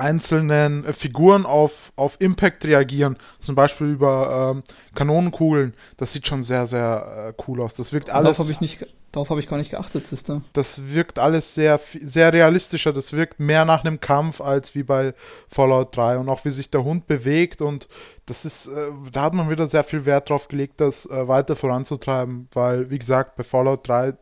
[0.00, 4.62] einzelnen äh, Figuren auf, auf Impact reagieren, zum Beispiel über ähm,
[4.94, 7.74] Kanonenkugeln, das sieht schon sehr, sehr äh, cool aus.
[7.74, 8.24] Das wirkt alles.
[8.24, 10.42] Darauf habe ich, nicht, darauf hab ich gar nicht geachtet, Sister.
[10.52, 12.92] Das wirkt alles sehr, sehr realistischer.
[12.92, 15.14] Das wirkt mehr nach einem Kampf als wie bei
[15.48, 17.88] Fallout 3 und auch wie sich der Hund bewegt und
[18.28, 21.56] das ist, äh, da hat man wieder sehr viel Wert drauf gelegt, das äh, weiter
[21.56, 24.14] voranzutreiben, weil, wie gesagt, bei Fallout 3,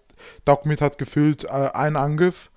[0.44, 2.50] Dogmeat hat gefühlt äh, einen Angriff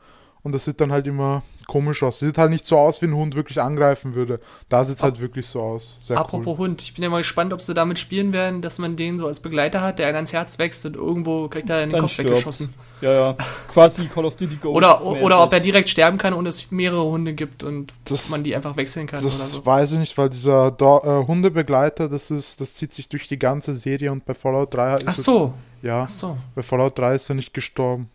[0.44, 2.20] und das sieht dann halt immer komisch aus.
[2.20, 4.40] Sieht halt nicht so aus, wie ein Hund wirklich angreifen würde.
[4.70, 5.96] Da sieht es halt wirklich so aus.
[6.06, 6.68] Sehr Apropos cool.
[6.68, 9.28] Hund, ich bin ja mal gespannt, ob sie damit spielen werden, dass man den so
[9.28, 12.14] als Begleiter hat, der einen ans Herz wächst und irgendwo kriegt er den Dann Kopf
[12.14, 12.32] stirbt.
[12.32, 12.74] weggeschossen.
[13.02, 13.38] Ja, ja.
[13.72, 14.76] Quasi Call of Duty Ghosts.
[14.76, 18.44] Oder, oder ob er direkt sterben kann und es mehrere Hunde gibt und das, man
[18.44, 19.66] die einfach wechseln kann das oder so.
[19.66, 23.38] weiß ich nicht, weil dieser Do äh, Hundebegleiter, das ist, das zieht sich durch die
[23.38, 25.54] ganze Serie und bei Fallout 3 ist Ach so.
[25.78, 26.02] Es, ja.
[26.02, 26.38] Ach so.
[26.56, 28.10] Bei Fallout 3 ist er nicht gestorben.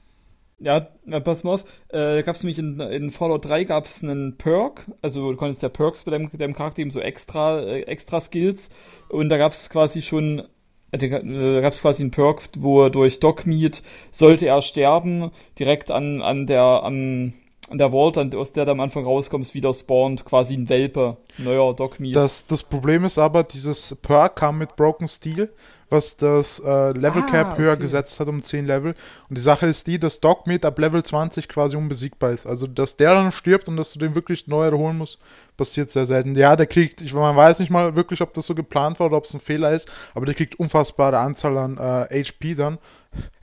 [0.65, 0.81] Ja,
[1.21, 1.65] pass mal auf.
[1.89, 5.63] Äh, gab es nämlich in, in Fallout 3 gab es einen Perk, also du konntest
[5.63, 8.71] ja Perks bei deinem, deinem Charakter eben so extra, äh, extra Skills
[9.11, 10.43] und da gab es quasi schon,
[10.91, 15.91] äh, da gab es quasi einen Perk, wo er durch Dogmeat sollte er sterben, direkt
[15.91, 17.35] an, an der, an,
[17.71, 22.17] der Vault, aus der du am Anfang rauskommst, wieder spawnt, quasi ein Welpe, neuer Dogmeat.
[22.17, 25.51] Das, das Problem ist aber, dieses Perk kam mit Broken Steel,
[25.91, 27.83] was das äh, Level ah, Cap höher okay.
[27.83, 28.95] gesetzt hat um 10 Level.
[29.29, 32.47] Und die Sache ist die, dass Dogmeat ab Level 20 quasi unbesiegbar ist.
[32.47, 35.19] Also, dass der dann stirbt und dass du den wirklich neu erholen musst,
[35.57, 36.35] passiert sehr selten.
[36.35, 39.17] Ja, der kriegt, ich, man weiß nicht mal wirklich, ob das so geplant war oder
[39.17, 42.79] ob es ein Fehler ist, aber der kriegt unfassbare Anzahl an äh, HP dann.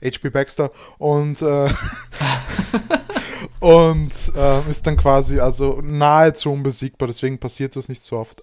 [0.02, 0.70] HP Baxter.
[0.98, 1.70] Und äh,
[3.60, 8.42] und äh, ist dann quasi also nahezu unbesiegbar, deswegen passiert das nicht so oft.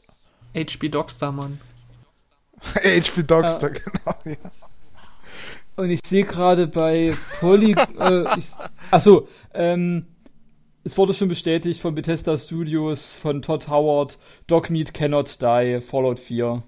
[0.56, 1.60] HP Dogstar, Mann.
[2.76, 4.52] HP Dogstar, äh, genau, ja.
[5.76, 7.72] Und ich sehe gerade bei Poly.
[8.00, 8.48] äh, ich,
[8.92, 10.08] achso, ähm,
[10.84, 14.18] es wurde schon bestätigt von Bethesda Studios, von Todd Howard,
[14.48, 16.64] Dogmeat cannot die, Fallout 4.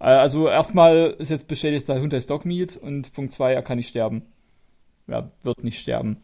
[0.00, 3.76] Äh, also erstmal ist jetzt bestätigt, der Hund heißt Dogmeat und Punkt 2, er kann
[3.76, 4.22] nicht sterben.
[5.06, 6.22] Er wird nicht sterben.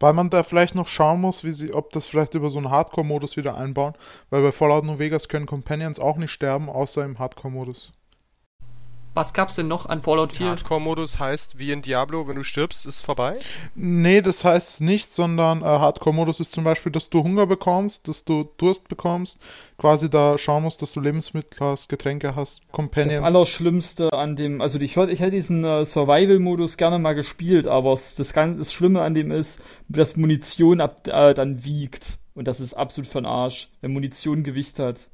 [0.00, 2.70] Weil man da vielleicht noch schauen muss, wie sie, ob das vielleicht über so einen
[2.70, 3.94] Hardcore-Modus wieder einbauen.
[4.30, 7.92] Weil bei Fallout New Vegas können Companions auch nicht sterben, außer im Hardcore-Modus.
[9.14, 10.46] Was gab's denn noch an Fallout 4?
[10.46, 13.38] Hardcore-Modus heißt, wie in Diablo, wenn du stirbst, ist vorbei?
[13.74, 18.24] Nee, das heißt nicht, sondern äh, Hardcore-Modus ist zum Beispiel, dass du Hunger bekommst, dass
[18.24, 19.38] du Durst bekommst,
[19.76, 23.16] quasi da schauen musst, dass du Lebensmittel hast, Getränke hast, Companions.
[23.16, 27.90] Das Allerschlimmste an dem, also ich, ich hätte diesen äh, Survival-Modus gerne mal gespielt, aber
[27.90, 32.18] das, das, das Schlimme an dem ist, dass Munition ab, äh, dann wiegt.
[32.34, 35.08] Und das ist absolut von Arsch, wenn Munition Gewicht hat.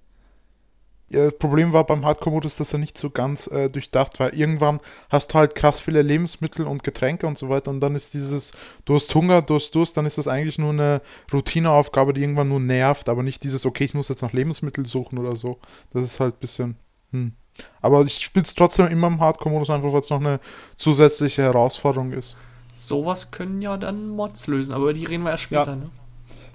[1.10, 4.34] Ja, das Problem war beim Hardcore-Modus, dass er nicht so ganz äh, durchdacht war.
[4.34, 8.12] Irgendwann hast du halt krass viele Lebensmittel und Getränke und so weiter und dann ist
[8.12, 8.52] dieses,
[8.84, 11.00] du hast Hunger, du hast Durst, dann ist das eigentlich nur eine
[11.32, 15.18] Routineaufgabe, die irgendwann nur nervt, aber nicht dieses, okay, ich muss jetzt nach Lebensmitteln suchen
[15.18, 15.58] oder so.
[15.94, 16.76] Das ist halt ein bisschen,
[17.12, 17.32] hm.
[17.80, 20.40] Aber ich spiele es trotzdem immer im Hardcore-Modus, einfach weil es noch eine
[20.76, 22.36] zusätzliche Herausforderung ist.
[22.74, 25.76] Sowas können ja dann Mods lösen, aber die reden wir erst später, ja.
[25.76, 25.90] ne?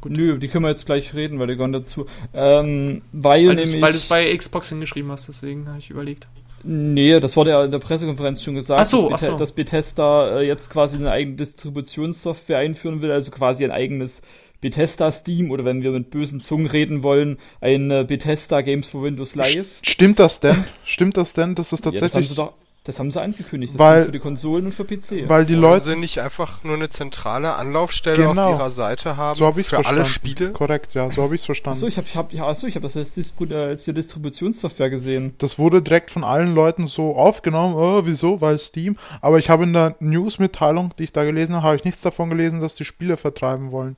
[0.03, 0.17] Gut.
[0.17, 2.07] Nö, die können wir jetzt gleich reden, weil die gehören dazu.
[2.33, 6.27] Ähm, weil weil du es bei Xbox hingeschrieben hast, deswegen habe ich überlegt.
[6.61, 9.37] Nee, das wurde ja in der Pressekonferenz schon gesagt, ach so, dass, ach so.
[9.37, 14.21] dass Bethesda äh, jetzt quasi eine eigene Distributionssoftware einführen will, also quasi ein eigenes
[14.59, 19.03] Bethesda Steam oder wenn wir mit bösen Zungen reden wollen, ein äh, Bethesda Games for
[19.03, 19.79] Windows Live.
[19.83, 20.65] Stimmt das denn?
[20.83, 22.13] Stimmt das denn, dass das tatsächlich.
[22.13, 22.53] Ja, das doch,
[22.85, 23.75] das haben sie angekündigt.
[23.75, 25.29] Das weil, für die Konsolen und für PC.
[25.29, 28.49] Weil die Leute sie nicht einfach nur eine zentrale Anlaufstelle genau.
[28.49, 30.01] auf ihrer Seite haben so hab ich's für verstanden.
[30.01, 30.51] alle Spiele.
[30.51, 31.77] Korrekt, ja, so habe ich es verstanden.
[31.77, 34.89] Achso, ich habe ich hab, ja, achso, ich hab das als, Distribu als die Distributionssoftware
[34.89, 35.33] gesehen.
[35.37, 37.75] Das wurde direkt von allen Leuten so aufgenommen.
[37.75, 38.41] Oh, wieso?
[38.41, 38.97] Weil Steam.
[39.21, 42.29] Aber ich habe in der News-Mitteilung, die ich da gelesen habe, habe ich nichts davon
[42.29, 43.95] gelesen, dass die Spiele vertreiben wollen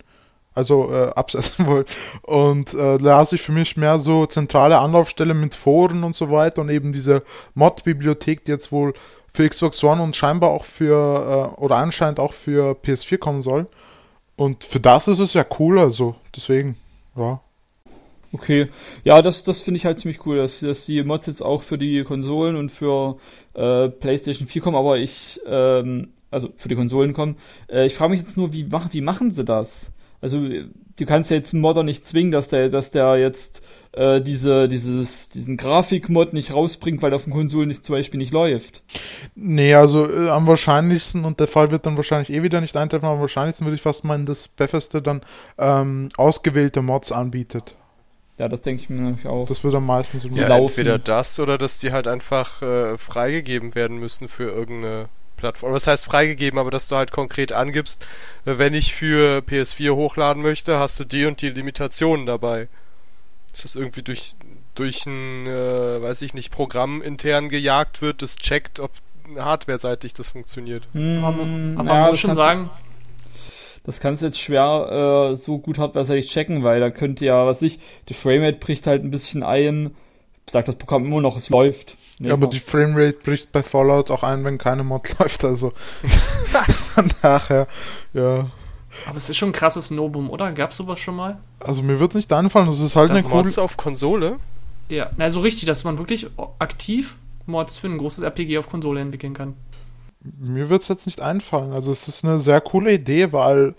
[0.56, 1.86] also äh, absetzen wollen.
[2.24, 6.32] Und äh, da hat sich für mich mehr so zentrale Anlaufstelle mit Foren und so
[6.32, 8.94] weiter und eben diese Mod-Bibliothek, die jetzt wohl
[9.34, 13.68] für Xbox One und scheinbar auch für, äh, oder anscheinend auch für PS4 kommen soll.
[14.38, 16.78] Und für das ist es ja cool, also deswegen,
[17.16, 17.42] ja.
[18.34, 18.68] Okay,
[19.06, 21.78] ja, das, das finde ich halt ziemlich cool, dass, dass die Mods jetzt auch für
[21.78, 23.18] die Konsolen und für
[23.54, 27.38] äh, PlayStation 4 kommen, aber ich, ähm, also für die Konsolen kommen.
[27.70, 29.90] Äh, ich frage mich jetzt nur, wie, mach, wie machen sie das?
[30.26, 33.62] Also, du kannst ja jetzt einen Modder nicht zwingen, dass der, dass der jetzt
[33.92, 38.34] äh, diese, dieses, diesen Grafikmod nicht rausbringt, weil auf dem Konsolen nicht, zum Beispiel nicht
[38.34, 38.82] läuft.
[39.36, 43.06] Nee, also äh, am wahrscheinlichsten, und der Fall wird dann wahrscheinlich eh wieder nicht eintreffen,
[43.06, 45.22] aber am wahrscheinlichsten würde ich fast meinen, dass Bethesda dann
[45.60, 47.76] ähm, ausgewählte Mods anbietet.
[48.40, 49.48] Ja, das denke ich mir nämlich auch.
[49.48, 50.70] Das wird am meisten so ja, laufen.
[50.70, 55.06] Entweder das oder dass die halt einfach äh, freigegeben werden müssen für irgendeine
[55.36, 55.74] Plattform.
[55.74, 58.06] Was heißt freigegeben, aber dass du halt konkret angibst,
[58.46, 62.68] äh, wenn ich für PS4 hochladen möchte, hast du die und die Limitationen dabei
[63.56, 64.36] dass das irgendwie durch,
[64.76, 68.92] durch ein, äh, weiß ich nicht, Programm intern gejagt wird, das checkt, ob
[69.38, 70.88] hardware-seitig das funktioniert.
[70.92, 71.42] Hm, aber,
[71.80, 72.70] aber ja, man muss schon sagen,
[73.86, 77.62] das kannst du jetzt schwer äh, so gut hardware-seitig checken, weil da könnte ja, was
[77.62, 79.96] ich, die Framerate bricht halt ein bisschen ein,
[80.50, 81.96] sagt das Programm immer noch, es läuft.
[82.20, 85.74] Ja, aber die Framerate bricht bei Fallout auch ein, wenn keine Mod läuft, also
[87.22, 87.68] daher,
[88.14, 88.50] ja.
[89.06, 90.52] Aber es ist schon ein krasses Novum, oder?
[90.54, 91.38] Gab es sowas schon mal?
[91.60, 94.40] Also mir wird nicht einfallen, das ist halt das eine Mods auf Konsole?
[94.88, 96.28] Ja, also richtig, dass man wirklich
[96.60, 99.54] aktiv Mods für ein großes RPG auf Konsole entwickeln kann.
[100.40, 101.74] Mir wird es jetzt nicht einfallen.
[101.74, 103.76] Also es ist eine sehr coole Idee, weil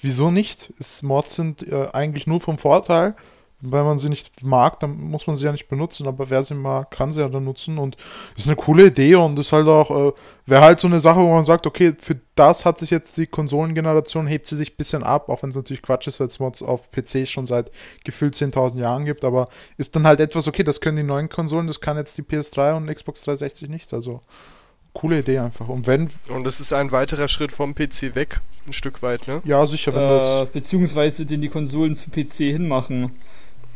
[0.00, 0.72] wieso nicht?
[1.02, 3.14] Mods sind äh, eigentlich nur vom Vorteil
[3.60, 6.54] wenn man sie nicht mag, dann muss man sie ja nicht benutzen, aber wer sie
[6.54, 7.96] mag, kann sie ja dann nutzen und
[8.36, 10.12] ist eine coole Idee und ist halt auch, äh,
[10.46, 13.26] wäre halt so eine Sache, wo man sagt, okay, für das hat sich jetzt die
[13.26, 16.38] Konsolengeneration, hebt sie sich ein bisschen ab, auch wenn es natürlich Quatsch ist, weil es
[16.38, 17.70] Mods auf PC schon seit
[18.04, 21.66] gefühlt 10.000 Jahren gibt, aber ist dann halt etwas, okay, das können die neuen Konsolen,
[21.66, 24.22] das kann jetzt die PS3 und Xbox 360 nicht, also
[24.92, 25.68] coole Idee einfach.
[25.68, 26.10] Und wenn.
[26.28, 29.40] Und es ist ein weiterer Schritt vom PC weg, ein Stück weit, ne?
[29.44, 30.48] Ja, sicher, wenn äh, das.
[30.50, 33.12] Beziehungsweise den die Konsolen zum PC hinmachen.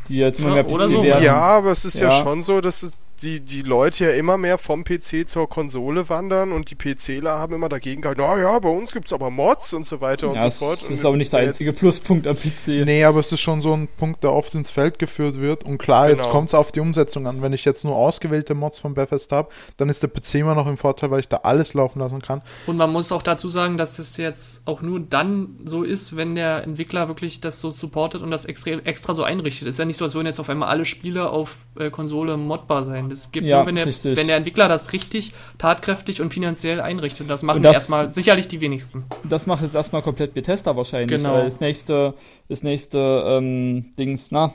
[0.09, 1.03] Die jetzt immer Ja, mehr PC oder so.
[1.03, 1.25] werden.
[1.25, 2.11] Ja, aber es ist ja, Ja.
[2.23, 2.93] schon so, dass es
[3.25, 7.55] die, die Leute ja immer mehr vom PC zur Konsole wandern und die PCler haben
[7.55, 10.43] immer dagegen gehalten, na ja, bei uns gibt's aber Mods und so weiter und Ja,
[10.43, 10.83] so das fort.
[10.83, 12.85] ist Und aber nicht der jetzt- einzige Pluspunkt am PC.
[12.85, 15.65] Nee, aber es ist schon so ein Punkt, der oft ins Feld geführt wird.
[15.65, 16.31] Und klar, jetzt Genau.
[16.33, 17.41] kommt es auf die Umsetzung an.
[17.43, 20.67] Wenn ich jetzt nur ausgewählte Mods von Bethesda habe, dann ist der PC immer noch
[20.67, 22.43] im Vorteil, weil ich da alles laufen lassen kann.
[22.67, 26.35] Und man muss auch dazu sagen, dass es jetzt auch nur dann so ist, wenn
[26.35, 29.69] der Entwickler wirklich das so supportet und das extra, extra so einrichtet.
[29.69, 32.37] Es ist ja nicht so, als würden jetzt auf einmal alle Spiele auf äh, Konsole
[32.37, 33.09] modbar sein.
[33.15, 34.17] Das gibt Ja, nur, wenn der, richtig.
[34.17, 37.31] wenn der Entwickler das richtig tatkräftig und finanziell einrichtet.
[37.31, 39.05] Das machen Und das- erstmal sicherlich die wenigsten.
[39.29, 41.09] Das macht jetzt erstmal komplett Bethesda wahrscheinlich.
[41.17, 41.35] Genau.
[41.35, 42.15] Weil das nächste,
[42.49, 44.53] das nächste ähm, Dings, na,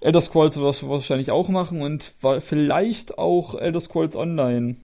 [0.00, 4.76] Elder Scrolls wird das wahrscheinlich auch machen und vielleicht auch Elder Scrolls Online.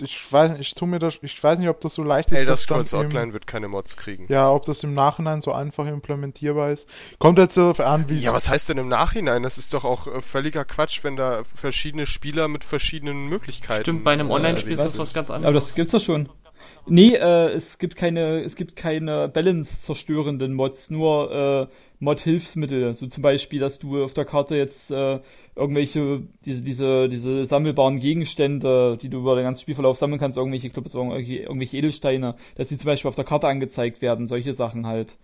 [0.00, 2.36] Ich weiß, ich tu mir das, ich weiß nicht, ob das so leicht ist.
[2.38, 4.26] Elder Scrolls im- Online wird keine Mods kriegen.
[4.28, 6.86] Ja, ob das im Nachhinein so einfach implementierbar ist.
[7.18, 9.42] Kommt jetzt darauf an, wie Ja, was heißt denn im Nachhinein?
[9.42, 13.82] Das ist doch auch äh, völliger Quatsch, wenn da verschiedene Spieler mit verschiedenen Möglichkeiten.
[13.82, 15.64] Stimmt, bei einem äh, Online-Spiel ist das was ganz Aber anderes.
[15.68, 16.28] das gibt's ja schon.
[16.86, 22.92] Nee, äh, es gibt keine, es gibt keine Balance-zerstörenden Mods, nur äh, Mod-Hilfsmittel.
[22.94, 25.20] So zum Beispiel, dass du auf der Karte jetzt äh,
[25.54, 30.66] irgendwelche, diese, diese, diese sammelbaren Gegenstände, die du über den ganzen Spielverlauf sammeln kannst, irgendwelche,
[30.66, 34.54] ich glaube, irgendwelche, irgendwelche Edelsteine, dass die zum Beispiel auf der Karte angezeigt werden, solche
[34.54, 35.16] Sachen halt.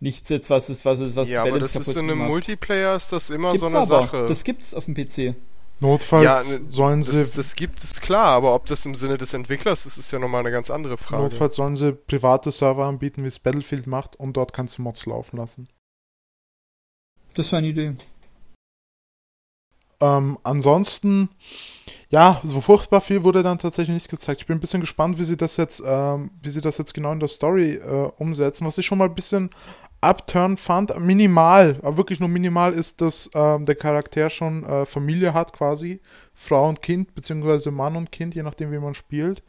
[0.00, 2.28] Nichts jetzt, was ist, was ist, was Ja, aber das ist in einem macht.
[2.28, 3.86] Multiplayer ist das immer Gibt's so eine aber.
[3.86, 4.26] Sache.
[4.28, 5.36] Das gibt's auf dem PC.
[5.78, 8.96] notfalls ja, ne, sollen das, sie ist, das gibt es klar, aber ob das im
[8.96, 11.22] Sinne des Entwicklers ist, ist ja nochmal eine ganz andere Frage.
[11.22, 15.06] notfalls sollen sie private Server anbieten, wie es Battlefield macht, und dort kannst du Mods
[15.06, 15.68] laufen lassen.
[17.34, 17.96] Das war eine Idee.
[20.00, 21.28] Ähm, ansonsten,
[22.10, 24.40] ja, so furchtbar viel wurde dann tatsächlich nicht gezeigt.
[24.40, 27.12] Ich bin ein bisschen gespannt, wie sie das jetzt, ähm, wie sie das jetzt genau
[27.12, 28.66] in der Story äh, umsetzen.
[28.66, 29.50] Was ich schon mal ein bisschen
[30.00, 35.32] upturn fand, minimal, aber wirklich nur minimal, ist, dass ähm, der Charakter schon äh, Familie
[35.32, 36.00] hat quasi,
[36.34, 39.42] Frau und Kind, beziehungsweise Mann und Kind, je nachdem, wie man spielt.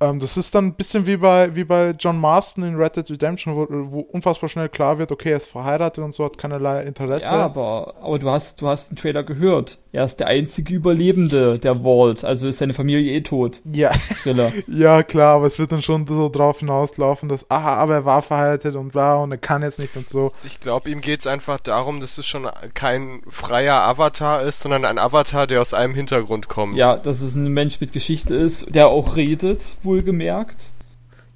[0.00, 3.10] Ähm, das ist dann ein bisschen wie bei, wie bei John Marston in Red Dead
[3.10, 6.84] Redemption, wo, wo unfassbar schnell klar wird, okay, er ist verheiratet und so, hat keinerlei
[6.84, 7.24] Interesse.
[7.26, 9.78] Ja, aber, aber du hast, du hast einen Trailer gehört.
[9.92, 13.60] Er ist der einzige Überlebende der Vault, also ist seine Familie eh tot.
[13.70, 13.92] ja.
[14.22, 14.52] Thriller.
[14.68, 18.22] Ja, klar, aber es wird dann schon so drauf hinauslaufen, dass, aha, aber er war
[18.22, 20.32] verheiratet und war und er kann jetzt nicht und so.
[20.44, 24.98] Ich glaube, ihm geht's einfach darum, dass es schon kein freier Avatar ist, sondern ein
[24.98, 26.76] Avatar, der aus einem Hintergrund kommt.
[26.76, 29.60] ja, dass es ein Mensch mit Geschichte ist, der auch redet,
[29.90, 30.69] wohlgemerkt.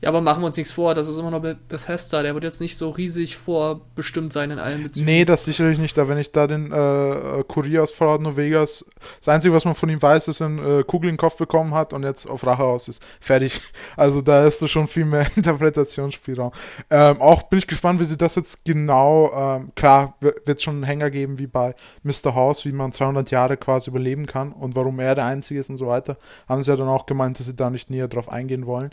[0.05, 2.45] Ja, aber machen wir uns nichts vor, das ist immer noch Be- Bethesda, der wird
[2.45, 5.07] jetzt nicht so riesig vorbestimmt sein in allen Bezügen.
[5.07, 8.85] Nee, das sicherlich nicht, da wenn ich da den äh, Kurier aus Fallout New Vegas,
[9.21, 11.19] das Einzige, was man von ihm weiß, ist, dass er eine äh, Kugel in den
[11.19, 13.03] Kopf bekommen hat und jetzt auf Rache aus ist.
[13.19, 13.61] Fertig.
[13.97, 16.53] Also da hast du schon viel mehr Interpretationsspielraum.
[16.91, 20.75] Ähm, auch bin ich gespannt, wie sie das jetzt genau, ähm, klar, wird es schon
[20.77, 22.35] einen Hänger geben, wie bei Mr.
[22.35, 25.79] House, wie man 200 Jahre quasi überleben kann und warum er der Einzige ist und
[25.79, 26.17] so weiter.
[26.49, 28.91] Haben sie ja dann auch gemeint, dass sie da nicht näher drauf eingehen wollen.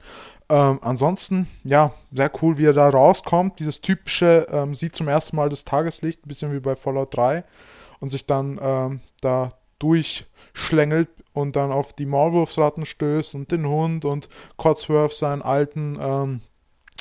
[0.51, 3.61] Ähm, ansonsten, ja, sehr cool, wie er da rauskommt.
[3.61, 7.45] Dieses typische, ähm, sieht zum ersten Mal das Tageslicht, ein bisschen wie bei Fallout 3
[8.01, 14.03] und sich dann ähm, da durchschlängelt und dann auf die Maulwurfsratten stößt und den Hund
[14.03, 16.41] und Codsworth, seinen alten ähm,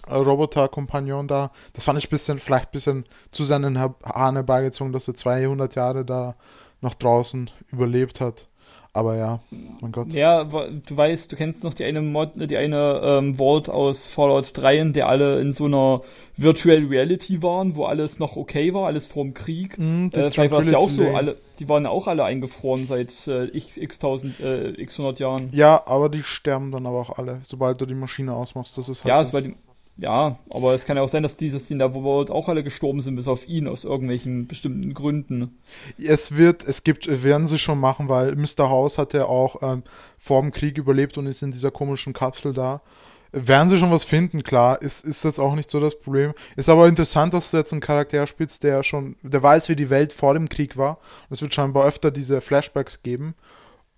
[0.06, 1.50] äh, Roboter-Kompagnon da.
[1.72, 5.08] Das fand ich ein bisschen, vielleicht ein bisschen zu sehr in den Hahn herbeigezogen, dass
[5.08, 6.36] er 200 Jahre da
[6.82, 8.46] noch draußen überlebt hat.
[8.92, 9.40] Aber ja,
[9.80, 10.08] mein Gott.
[10.12, 14.50] Ja, du weißt, du kennst noch die eine Mod, die eine ähm, Vault aus Fallout
[14.54, 16.02] 3, in der alle in so einer
[16.36, 19.78] Virtual Reality waren, wo alles noch okay war, alles vorm Krieg.
[19.78, 22.24] Mm, die Äh, vielleicht war es ja auch so, alle, die waren ja auch alle
[22.24, 25.50] eingefroren seit äh, x, x tausend, äh, x hundert Jahren.
[25.52, 28.76] Ja, aber die sterben dann aber auch alle, sobald du die Maschine ausmachst.
[28.76, 29.54] Das ist halt Ja, war die,
[30.00, 32.48] ja, aber es kann ja auch sein, dass die, dass die in der Vault auch
[32.48, 35.58] alle gestorben sind, bis auf ihn, aus irgendwelchen bestimmten Gründen.
[35.98, 38.70] Es wird, es gibt, werden sie schon machen, weil Mr.
[38.70, 39.82] House hat ja auch ähm,
[40.18, 42.80] vor dem Krieg überlebt und ist in dieser komischen Kapsel da.
[43.32, 46.32] Werden sie schon was finden, klar, ist, ist jetzt auch nicht so das Problem.
[46.56, 49.90] Ist aber interessant, dass du jetzt einen Charakter spielst, der schon, der weiß, wie die
[49.90, 50.98] Welt vor dem Krieg war.
[51.28, 53.34] Es wird scheinbar öfter diese Flashbacks geben.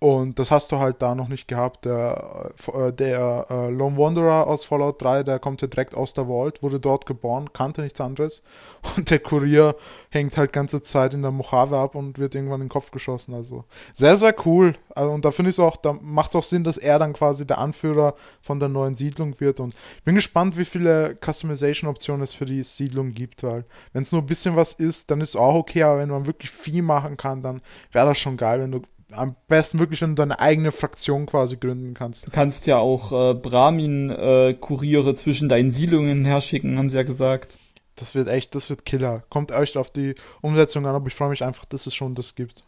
[0.03, 1.85] Und das hast du halt da noch nicht gehabt.
[1.85, 6.25] Der, äh, der äh, Lone Wanderer aus Fallout 3, der kommt ja direkt aus der
[6.27, 8.41] Vault, wurde dort geboren, kannte nichts anderes.
[8.97, 9.77] Und der Kurier
[10.09, 13.33] hängt halt ganze Zeit in der Mojave ab und wird irgendwann in den Kopf geschossen.
[13.33, 13.63] Also
[13.95, 14.75] sehr, sehr cool.
[14.93, 17.13] Also, und da finde ich es auch, da macht es auch Sinn, dass er dann
[17.13, 19.59] quasi der Anführer von der neuen Siedlung wird.
[19.59, 24.11] Und ich bin gespannt, wie viele Customization-Optionen es für die Siedlung gibt, weil wenn es
[24.11, 26.83] nur ein bisschen was ist, dann ist es auch okay, aber wenn man wirklich viel
[26.83, 27.61] machen kann, dann
[27.91, 28.81] wäre das schon geil, wenn du
[29.15, 32.25] am besten wirklich, wenn du deine eigene Fraktion quasi gründen kannst.
[32.25, 37.57] Du kannst ja auch äh, Brahmin-Kuriere äh, zwischen deinen Siedlungen herschicken, haben sie ja gesagt.
[37.95, 39.23] Das wird echt, das wird Killer.
[39.29, 42.35] Kommt echt auf die Umsetzung an, aber ich freue mich einfach, dass es schon das
[42.35, 42.63] gibt.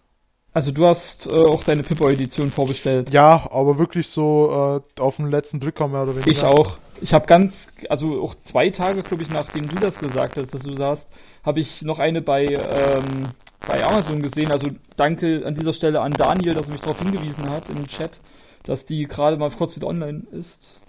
[0.54, 3.10] Also du hast äh, auch deine Pippo-Edition vorbestellt.
[3.10, 6.32] Ja, aber wirklich so äh, auf den letzten Drücker mehr oder weniger.
[6.32, 6.78] Ich auch.
[7.02, 10.62] Ich habe ganz, also auch zwei Tage, glaube ich, nachdem du das gesagt hast, dass
[10.62, 11.10] du sagst,
[11.43, 13.32] habe ich noch eine bei, ähm,
[13.68, 14.51] bei Amazon gesehen.
[14.51, 18.20] Also danke an dieser Stelle an Daniel, dass er mich darauf hingewiesen hat im Chat,
[18.63, 20.80] dass die gerade mal kurz wieder online ist.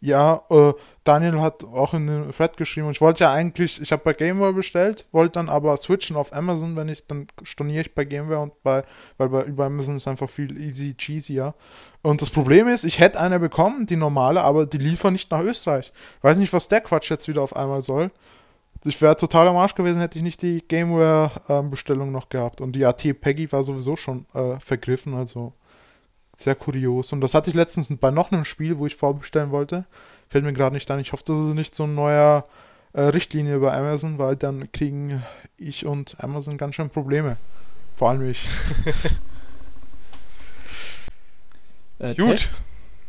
[0.00, 0.72] Ja, äh,
[1.04, 2.90] Daniel hat auch in den Thread geschrieben.
[2.90, 6.76] Ich wollte ja eigentlich, ich habe bei Gameware bestellt, wollte dann aber switchen auf Amazon,
[6.76, 8.84] wenn ich, dann storniere ich bei Gameware und bei,
[9.16, 11.54] weil bei über Amazon ist einfach viel easy cheesier.
[12.02, 15.40] Und das Problem ist, ich hätte eine bekommen, die normale, aber die liefern nicht nach
[15.40, 15.92] Österreich.
[16.18, 18.10] Ich weiß nicht, was der Quatsch jetzt wieder auf einmal soll.
[18.86, 22.60] Ich wäre total am Arsch gewesen, hätte ich nicht die Gameware-Bestellung ähm, noch gehabt.
[22.60, 25.54] Und die AT Peggy war sowieso schon äh, vergriffen, also
[26.38, 27.12] sehr kurios.
[27.12, 29.86] Und das hatte ich letztens bei noch einem Spiel, wo ich vorbestellen wollte.
[30.28, 31.00] Fällt mir gerade nicht an.
[31.00, 32.46] Ich hoffe, das ist nicht so ein neuer
[32.92, 35.22] äh, Richtlinie bei Amazon, weil dann kriegen
[35.56, 37.38] ich und Amazon ganz schön Probleme.
[37.94, 38.44] Vor allem ich.
[42.00, 42.30] äh, gut.
[42.30, 42.50] Test?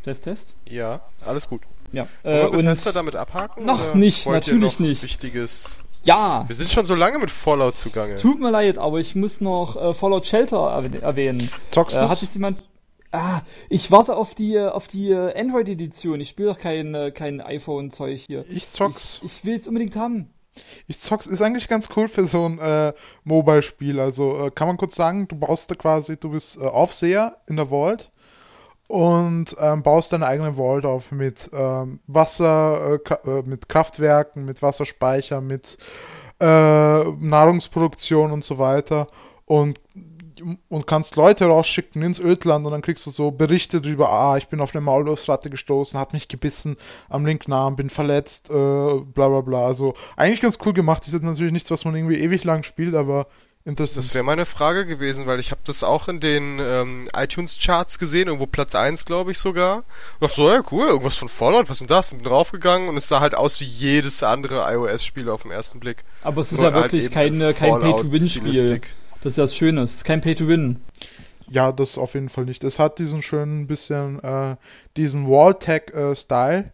[0.04, 0.54] Test, Test?
[0.70, 1.64] Ja, alles gut.
[1.96, 2.08] Ja.
[2.24, 3.66] Äh, und Fenster damit abhaken?
[3.66, 5.04] Noch nicht, natürlich noch nicht.
[5.04, 5.82] Wichtiges.
[6.04, 6.46] Ja.
[6.48, 8.18] Wir sind schon so lange mit Fallout zugange.
[8.18, 10.58] Tut mir leid, aber ich muss noch äh, Fallout Shelter
[11.02, 11.50] erwähnen.
[11.72, 12.64] Zockst äh, Hat sich jemand
[13.12, 16.20] Ah, ich warte auf die auf die Android-Edition.
[16.20, 18.44] Ich spiele doch kein, äh, kein iPhone-Zeug hier.
[18.50, 19.22] Ich zock's.
[19.24, 20.34] Ich, ich will es unbedingt haben.
[20.88, 22.94] Ich zock's, ist eigentlich ganz cool für so ein äh,
[23.24, 24.02] Mobile-Spiel.
[24.02, 27.56] Also äh, kann man kurz sagen, du baust da quasi, du bist äh, Aufseher in
[27.56, 28.12] der Vault
[28.88, 34.62] und ähm, baust deine eigene Vault auf mit ähm, Wasser, äh, äh, mit Kraftwerken, mit
[34.62, 35.78] Wasserspeicher, mit
[36.40, 39.08] äh, Nahrungsproduktion und so weiter.
[39.46, 39.80] Und
[40.70, 44.48] und kannst Leute rausschicken ins Ödland und dann kriegst du so Berichte darüber, ah, ich
[44.48, 46.78] bin auf eine Maulwurfsratte gestoßen, hat mich gebissen
[47.10, 49.66] am linken Arm, bin verletzt, äh, bla bla bla.
[49.66, 51.06] Also eigentlich ganz cool gemacht.
[51.08, 53.28] Ist jetzt natürlich nichts, was man irgendwie ewig lang spielt, aber
[53.66, 53.98] interessant.
[53.98, 58.28] Das wäre meine Frage gewesen, weil ich habe das auch in den ähm, iTunes-Charts gesehen,
[58.28, 59.78] irgendwo Platz 1, glaube ich sogar.
[59.78, 59.86] Und
[60.22, 62.14] dachte so, ja cool, irgendwas von Fallout, was ist denn das?
[62.14, 65.80] Und bin draufgegangen und es sah halt aus wie jedes andere iOS-Spiel auf den ersten
[65.80, 66.04] Blick.
[66.24, 68.82] Aber es ist Nur ja halt wirklich kein, kein Pay-to-Win-Spiel.
[69.22, 70.82] Das ist das Schöne, es ist kein Pay-to-Win.
[71.50, 72.64] Ja, das auf jeden Fall nicht.
[72.64, 74.56] Es hat diesen schönen bisschen, äh,
[74.98, 76.72] diesen Wall-Tag-Style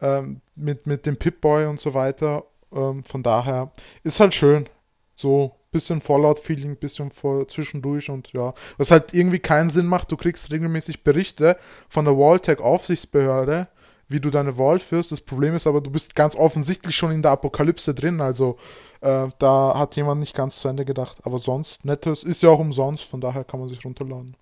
[0.00, 2.44] äh, ähm, mit, mit dem Pip-Boy und so weiter.
[2.72, 3.72] Ähm, von daher
[4.04, 4.68] ist halt schön.
[5.14, 8.54] So bisschen Fallout-Feeling, bisschen vor, zwischendurch und ja.
[8.78, 11.58] Was halt irgendwie keinen Sinn macht, du kriegst regelmäßig Berichte
[11.88, 13.68] von der Walltag-Aufsichtsbehörde,
[14.08, 15.12] wie du deine Vault führst.
[15.12, 18.56] Das Problem ist aber, du bist ganz offensichtlich schon in der Apokalypse drin, also
[19.02, 21.18] äh, da hat jemand nicht ganz zu Ende gedacht.
[21.24, 24.36] Aber sonst, nettes ist ja auch umsonst, von daher kann man sich runterladen.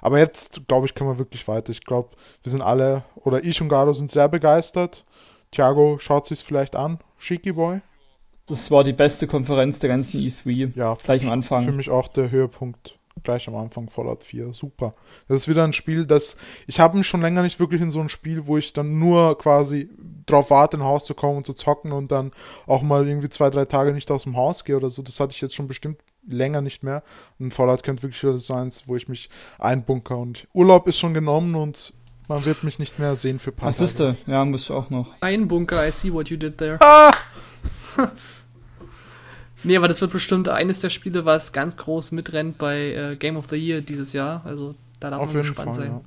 [0.00, 1.70] Aber jetzt, glaube ich, können wir wirklich weiter.
[1.70, 2.10] Ich glaube,
[2.42, 5.04] wir sind alle, oder ich und Garo sind sehr begeistert.
[5.50, 6.98] Thiago schaut sich vielleicht an.
[7.18, 7.80] Shiki Boy.
[8.46, 10.76] Das war die beste Konferenz der ganzen E3.
[10.76, 11.64] Ja, gleich am Anfang.
[11.64, 14.52] Für mich auch der Höhepunkt gleich am Anfang Fallout 4.
[14.52, 14.94] Super.
[15.28, 16.36] Das ist wieder ein Spiel, das
[16.66, 19.38] ich habe mich schon länger nicht wirklich in so ein Spiel, wo ich dann nur
[19.38, 19.90] quasi
[20.26, 22.32] drauf warte, in Haus zu kommen und zu zocken und dann
[22.66, 25.02] auch mal irgendwie zwei, drei Tage nicht aus dem Haus gehe oder so.
[25.02, 27.02] Das hatte ich jetzt schon bestimmt länger nicht mehr.
[27.38, 29.28] Und Fallout könnte wirklich wieder sein, wo ich mich
[29.58, 31.94] einbunker und Urlaub ist schon genommen und
[32.28, 34.16] man wird mich nicht mehr sehen für paar Was ist du?
[34.26, 35.14] Ja, muss ich auch noch.
[35.20, 36.78] Einbunker, I see what you did there.
[36.80, 37.12] Ah!
[39.66, 43.36] Nee, aber das wird bestimmt eines der Spiele, was ganz groß mitrennt bei äh, Game
[43.36, 44.42] of the Year dieses Jahr.
[44.44, 45.92] Also da darf Auf man gespannt Fall, sein.
[45.92, 46.00] Ja.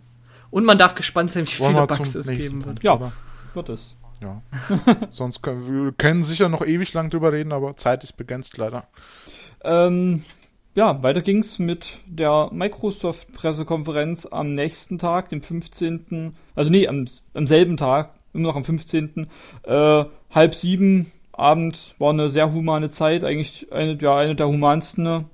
[0.49, 2.81] Und man darf gespannt sein, wie Wollen viele Bugs es geben wird.
[2.83, 3.11] Ja,
[3.53, 3.97] wird es.
[4.21, 4.41] Ja.
[5.09, 8.87] Sonst können wir können sicher noch ewig lang drüber reden, aber Zeit ist begrenzt leider.
[9.61, 10.23] Ähm,
[10.73, 16.33] ja, weiter ging's mit der Microsoft-Pressekonferenz am nächsten Tag, dem 15.
[16.55, 19.27] Also nee, am, am selben Tag, immer noch am 15.
[19.63, 25.03] Äh, halb sieben Abend war eine sehr humane Zeit, eigentlich eine, ja, eine der humansten
[25.03, 25.25] ne,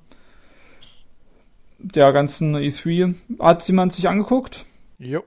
[1.79, 3.15] der ganzen E3.
[3.39, 4.65] Hat jemand sich angeguckt?
[4.97, 5.23] Jo.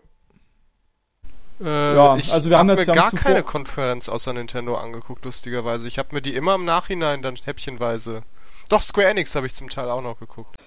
[1.60, 5.24] Äh, ja, ich also wir haben hab jetzt mir gar keine Konferenz außer Nintendo angeguckt,
[5.24, 5.88] lustigerweise.
[5.88, 8.22] Ich habe mir die immer im Nachhinein dann häppchenweise.
[8.68, 10.57] Doch, Square Enix habe ich zum Teil auch noch geguckt.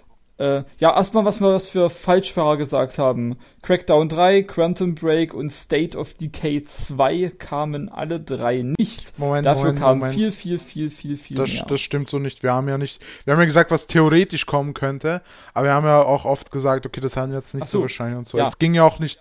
[0.42, 3.38] Äh, ja, erstmal, was wir was für Falschfahrer gesagt haben.
[3.62, 9.20] Crackdown 3, Quantum Break und State of Decay 2 kamen alle drei nicht.
[9.20, 10.16] Moment, Dafür Moment, kam Moment.
[10.16, 11.66] viel, viel, viel, viel, viel das, mehr.
[11.68, 12.42] Das stimmt so nicht.
[12.42, 15.22] Wir haben ja nicht, wir haben ja gesagt, was theoretisch kommen könnte,
[15.54, 18.18] aber wir haben ja auch oft gesagt, okay, das haben jetzt nicht so, so wahrscheinlich
[18.18, 18.40] und so.
[18.40, 18.48] Ja.
[18.48, 19.20] Es ging ja auch nicht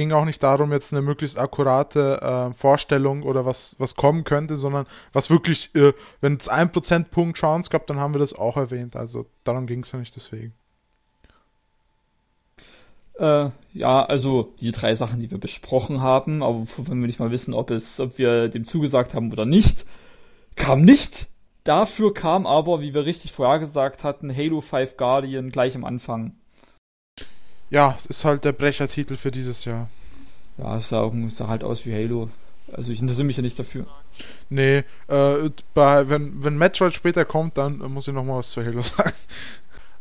[0.00, 4.56] ging auch nicht darum, jetzt eine möglichst akkurate äh, Vorstellung oder was, was kommen könnte,
[4.56, 5.92] sondern was wirklich, äh,
[6.22, 8.96] wenn es ein Prozentpunkt Chance gab, dann haben wir das auch erwähnt.
[8.96, 10.54] Also darum ging es ja nicht deswegen.
[13.18, 17.30] Äh, ja, also die drei Sachen, die wir besprochen haben, aber wenn wir nicht mal
[17.30, 19.84] wissen, ob es, ob wir dem zugesagt haben oder nicht,
[20.56, 21.26] kam nicht.
[21.64, 26.39] Dafür kam aber, wie wir richtig vorhergesagt hatten, Halo 5 Guardian gleich am Anfang.
[27.70, 29.88] Ja, ist halt der Brechertitel für dieses Jahr.
[30.58, 32.28] Ja, es sah, sah halt aus wie Halo.
[32.72, 33.86] Also ich interessiere mich ja nicht dafür.
[34.48, 38.82] Nee, äh, bei, wenn, wenn Metroid später kommt, dann muss ich nochmal was zu Halo
[38.96, 39.14] sagen.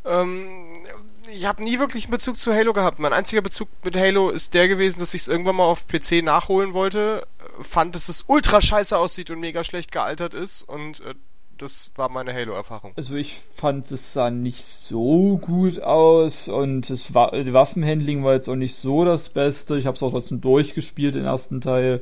[0.06, 0.84] Ähm,
[1.32, 3.00] ich habe nie wirklich einen Bezug zu Halo gehabt.
[3.00, 6.24] Mein einziger Bezug mit Halo ist der gewesen, dass ich es irgendwann mal auf PC
[6.24, 7.26] nachholen wollte,
[7.62, 11.14] fand, dass es ultra scheiße aussieht und mega schlecht gealtert ist und äh,
[11.62, 12.94] das war meine Halo-Erfahrung.
[12.96, 18.34] Also ich fand, es sah nicht so gut aus und es war, die Waffenhandling war
[18.34, 19.78] jetzt auch nicht so das Beste.
[19.78, 22.02] Ich habe es auch trotzdem durchgespielt, den ersten Teil.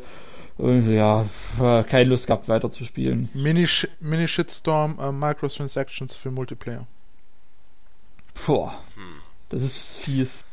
[0.58, 1.26] Und ja,
[1.58, 3.30] keine Lust gehabt weiterzuspielen.
[3.34, 6.88] Mini-Shitstorm, Mini äh, Microtransactions für Multiplayer.
[8.46, 9.22] Boah, hm.
[9.50, 10.47] das ist fies.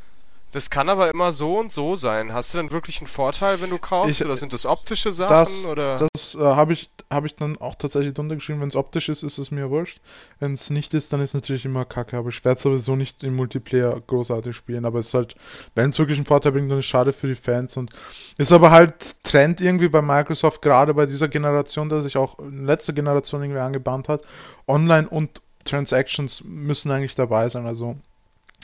[0.55, 2.33] Das kann aber immer so und so sein.
[2.33, 4.21] Hast du dann wirklich einen Vorteil, wenn du kaufst?
[4.21, 5.53] Ich, oder sind das optische Sachen?
[5.65, 6.09] Das, oder?
[6.13, 8.61] das äh, habe ich, hab ich dann auch tatsächlich drunter geschrieben.
[8.61, 10.01] Wenn es optisch ist, ist es mir wurscht.
[10.39, 12.17] Wenn es nicht ist, dann ist es natürlich immer kacke.
[12.17, 14.85] Aber ich werde sowieso nicht im Multiplayer großartig spielen.
[14.85, 15.35] Aber es ist halt,
[15.75, 17.77] wenn es wirklich einen Vorteil bringt, dann ist es schade für die Fans.
[17.77, 17.91] Und
[18.39, 18.95] ist aber halt
[19.25, 23.59] Trend irgendwie bei Microsoft, gerade bei dieser Generation, der sich auch in letzter Generation irgendwie
[23.59, 24.23] angebahnt hat.
[24.69, 27.67] Online und Transactions müssen eigentlich dabei sein.
[27.67, 27.97] Also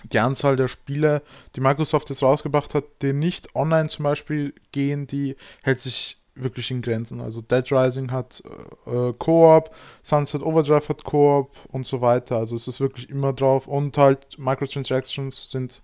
[0.05, 1.23] die Anzahl der Spiele,
[1.57, 6.71] die Microsoft jetzt rausgebracht hat, die nicht online zum Beispiel gehen, die hält sich wirklich
[6.71, 7.21] in Grenzen.
[7.21, 8.43] Also Dead Rising hat
[8.87, 9.71] äh, Koop,
[10.03, 12.37] Sunset Overdrive hat Koop und so weiter.
[12.37, 15.83] Also es ist wirklich immer drauf und halt Microtransactions sind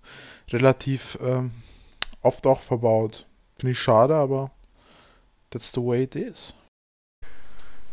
[0.49, 1.51] relativ ähm,
[2.21, 3.25] oft auch verbaut.
[3.57, 4.51] Finde ich schade, aber
[5.49, 6.53] that's the way it is.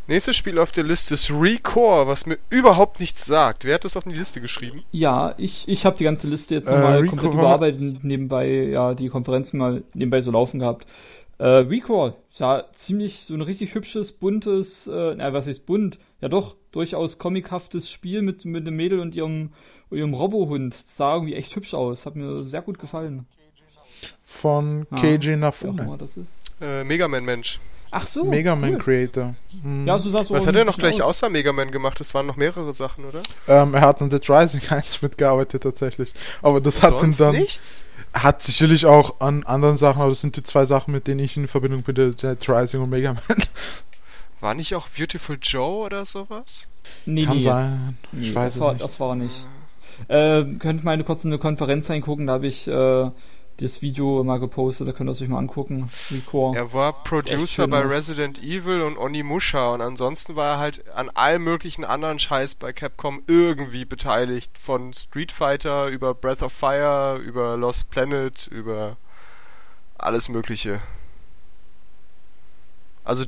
[0.06, 3.64] Nächstes Spiel auf der Liste ist Recore, was mir überhaupt nichts sagt.
[3.64, 4.82] Wer hat das auf die Liste geschrieben?
[4.92, 9.08] Ja, ich, ich habe die ganze Liste jetzt nochmal äh, komplett überarbeitet, nebenbei ja die
[9.08, 10.86] Konferenzen mal nebenbei so laufen gehabt.
[11.38, 15.98] Äh, Recore sah ziemlich so ein richtig hübsches, buntes, äh, na, was ist bunt?
[16.20, 19.52] Ja doch, durchaus comichaftes Spiel mit, mit einem Mädel und ihrem,
[19.90, 20.74] ihrem Robohund.
[20.74, 22.04] Sah irgendwie echt hübsch aus.
[22.04, 23.26] Hat mir sehr gut gefallen.
[24.22, 25.96] Von ah, KJ Nafune.
[25.98, 26.52] Das ist.
[26.60, 27.58] Äh, Mega Man Mensch.
[27.96, 28.24] Ach so.
[28.24, 28.78] Mega Man cool.
[28.78, 29.34] Creator.
[29.62, 29.86] Mhm.
[29.86, 31.22] Ja, so sah so Was hat er noch gleich aus.
[31.22, 32.00] außer Mega Man gemacht?
[32.00, 33.22] Das waren noch mehrere Sachen, oder?
[33.46, 36.12] Ähm, er hat an Dead Rising 1 mitgearbeitet tatsächlich.
[36.42, 37.34] Aber das Sonst hat ihn dann.
[37.36, 37.84] nichts?
[38.12, 41.36] Hat sicherlich auch an anderen Sachen, aber das sind die zwei Sachen, mit denen ich
[41.36, 43.22] in Verbindung bin, Dead Rising und Mega Man.
[44.40, 46.68] War nicht auch Beautiful Joe oder sowas?
[47.06, 47.42] Nee, Kann nee.
[47.42, 47.98] sein.
[48.12, 48.84] Nee, ich weiß das war, nicht.
[48.84, 49.46] Das war nicht.
[50.08, 53.10] Äh, könnt mal eine kurze eine Konferenz reingucken, da habe ich äh,
[53.58, 55.90] das Video mal gepostet, da könnt ihr es euch mal angucken.
[56.10, 56.56] Recore.
[56.56, 61.44] Er war Producer bei Resident Evil und Onimusha und ansonsten war er halt an allem
[61.44, 64.58] möglichen anderen Scheiß bei Capcom irgendwie beteiligt.
[64.58, 68.96] Von Street Fighter über Breath of Fire, über Lost Planet, über
[69.98, 70.80] alles Mögliche.
[73.04, 73.24] Also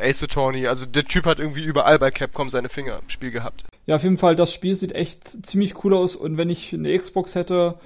[0.00, 3.64] Ace Attorney, also der Typ hat irgendwie überall bei Capcom seine Finger im Spiel gehabt.
[3.86, 6.98] Ja, auf jeden Fall, das Spiel sieht echt ziemlich cool aus und wenn ich eine
[6.98, 7.78] Xbox hätte,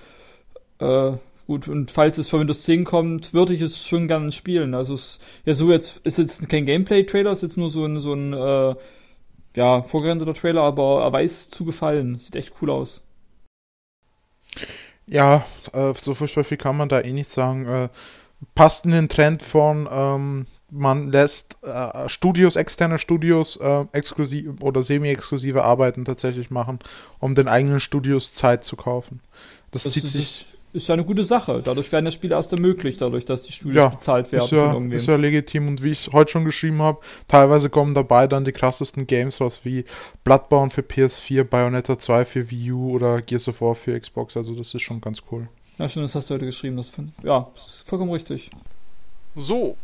[0.80, 1.12] äh,
[1.52, 4.74] Gut, und falls es für Windows 10 kommt, würde ich es schon gerne spielen.
[4.74, 8.14] Also es ja so jetzt ist jetzt kein Gameplay-Trailer, ist jetzt nur so ein so
[8.14, 8.74] ein äh,
[9.54, 12.18] ja vorgerenderter Trailer, aber er weiß zu gefallen.
[12.20, 13.02] Sieht echt cool aus.
[15.06, 15.44] Ja,
[15.74, 17.66] äh, so furchtbar viel kann man da eh nicht sagen.
[17.66, 17.88] Äh,
[18.54, 24.82] passt in den Trend von ähm, man lässt äh, Studios, externe Studios äh, exklusiv oder
[24.82, 26.78] semi-exklusive Arbeiten tatsächlich machen,
[27.18, 29.20] um den eigenen Studios Zeit zu kaufen.
[29.70, 31.60] Das, das zieht sich ist ja eine gute Sache.
[31.62, 34.44] Dadurch werden ja Spiele erst ermöglicht, dadurch, dass die Studios ja, bezahlt werden.
[34.44, 38.26] Ist ja, ist ja legitim und wie ich heute schon geschrieben habe, teilweise kommen dabei
[38.26, 39.84] dann die krassesten Games raus wie
[40.24, 44.36] Bloodborne für PS4, Bayonetta 2 für Wii U oder Gears of War für Xbox.
[44.36, 45.48] Also das ist schon ganz cool.
[45.78, 46.76] Ja, schön, das hast du heute geschrieben.
[46.76, 48.50] Das find, ja, ist vollkommen richtig.
[49.34, 49.76] So,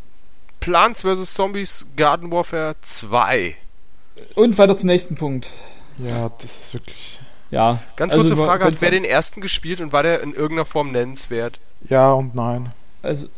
[0.61, 1.34] Plants vs.
[1.34, 3.57] Zombies Garden Warfare 2.
[4.34, 5.51] Und weiter zum nächsten Punkt.
[5.99, 7.17] Ja, das ist wirklich
[7.51, 7.80] ja.
[7.96, 10.92] Ganz kurze also, Frage, hat wer den ersten gespielt und war der in irgendeiner Form
[10.92, 11.61] nennenswert?
[11.88, 12.72] Ja und nein.
[13.03, 13.28] Also,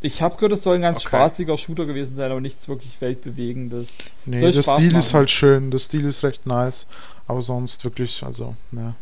[0.00, 1.08] ich habe gehört, es soll ein ganz okay.
[1.08, 3.88] spaßiger Shooter gewesen sein, aber nichts wirklich weltbewegendes.
[4.26, 4.96] Nee, der Stil machen.
[4.96, 6.86] ist halt schön, der Stil ist recht nice,
[7.26, 8.94] aber sonst wirklich, also, ne.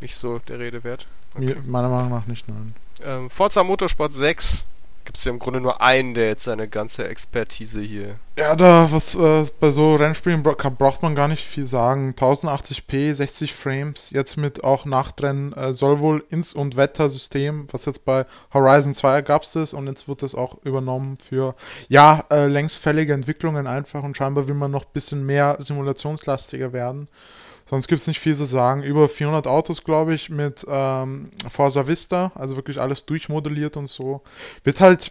[0.00, 1.06] Nicht so der Rede wert.
[1.34, 1.56] Okay.
[1.64, 2.74] Meiner Meinung nach nicht, nein.
[3.04, 4.66] Ähm, Forza Motorsport 6
[5.04, 8.16] gibt es ja im Grunde nur einen, der jetzt seine ganze Expertise hier.
[8.36, 12.14] Ja, da, was äh, bei so Rennspielen bra braucht man gar nicht viel sagen.
[12.16, 18.04] 1080p, 60 Frames, jetzt mit auch Nachtrennen, äh, soll wohl ins- und Wettersystem, was jetzt
[18.04, 18.24] bei
[18.54, 21.54] Horizon 2 gab es und jetzt wird das auch übernommen für,
[21.88, 27.08] ja, äh, längstfällige Entwicklungen einfach und scheinbar will man noch ein bisschen mehr simulationslastiger werden.
[27.72, 28.82] Sonst gibt es nicht viel zu sagen.
[28.82, 34.20] Über 400 Autos, glaube ich, mit ähm, Forza Vista, also wirklich alles durchmodelliert und so.
[34.62, 35.10] Wird halt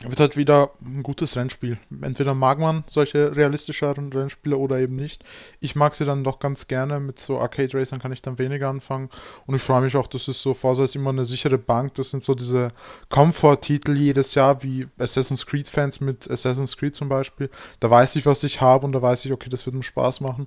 [0.00, 1.78] wird halt wieder ein gutes Rennspiel.
[2.02, 5.24] Entweder mag man solche realistischeren Rennspiele oder eben nicht.
[5.60, 6.98] Ich mag sie dann doch ganz gerne.
[7.00, 9.08] Mit so Arcade Racern kann ich dann weniger anfangen.
[9.46, 11.94] Und ich freue mich auch, dass es so Forza ist immer eine sichere Bank.
[11.94, 12.72] Das sind so diese
[13.08, 17.48] Comfort-Titel jedes Jahr, wie Assassin's Creed-Fans mit Assassin's Creed zum Beispiel.
[17.78, 20.20] Da weiß ich, was ich habe und da weiß ich, okay, das wird mir Spaß
[20.20, 20.46] machen.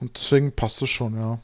[0.00, 1.38] Und deswegen passt es schon, ja.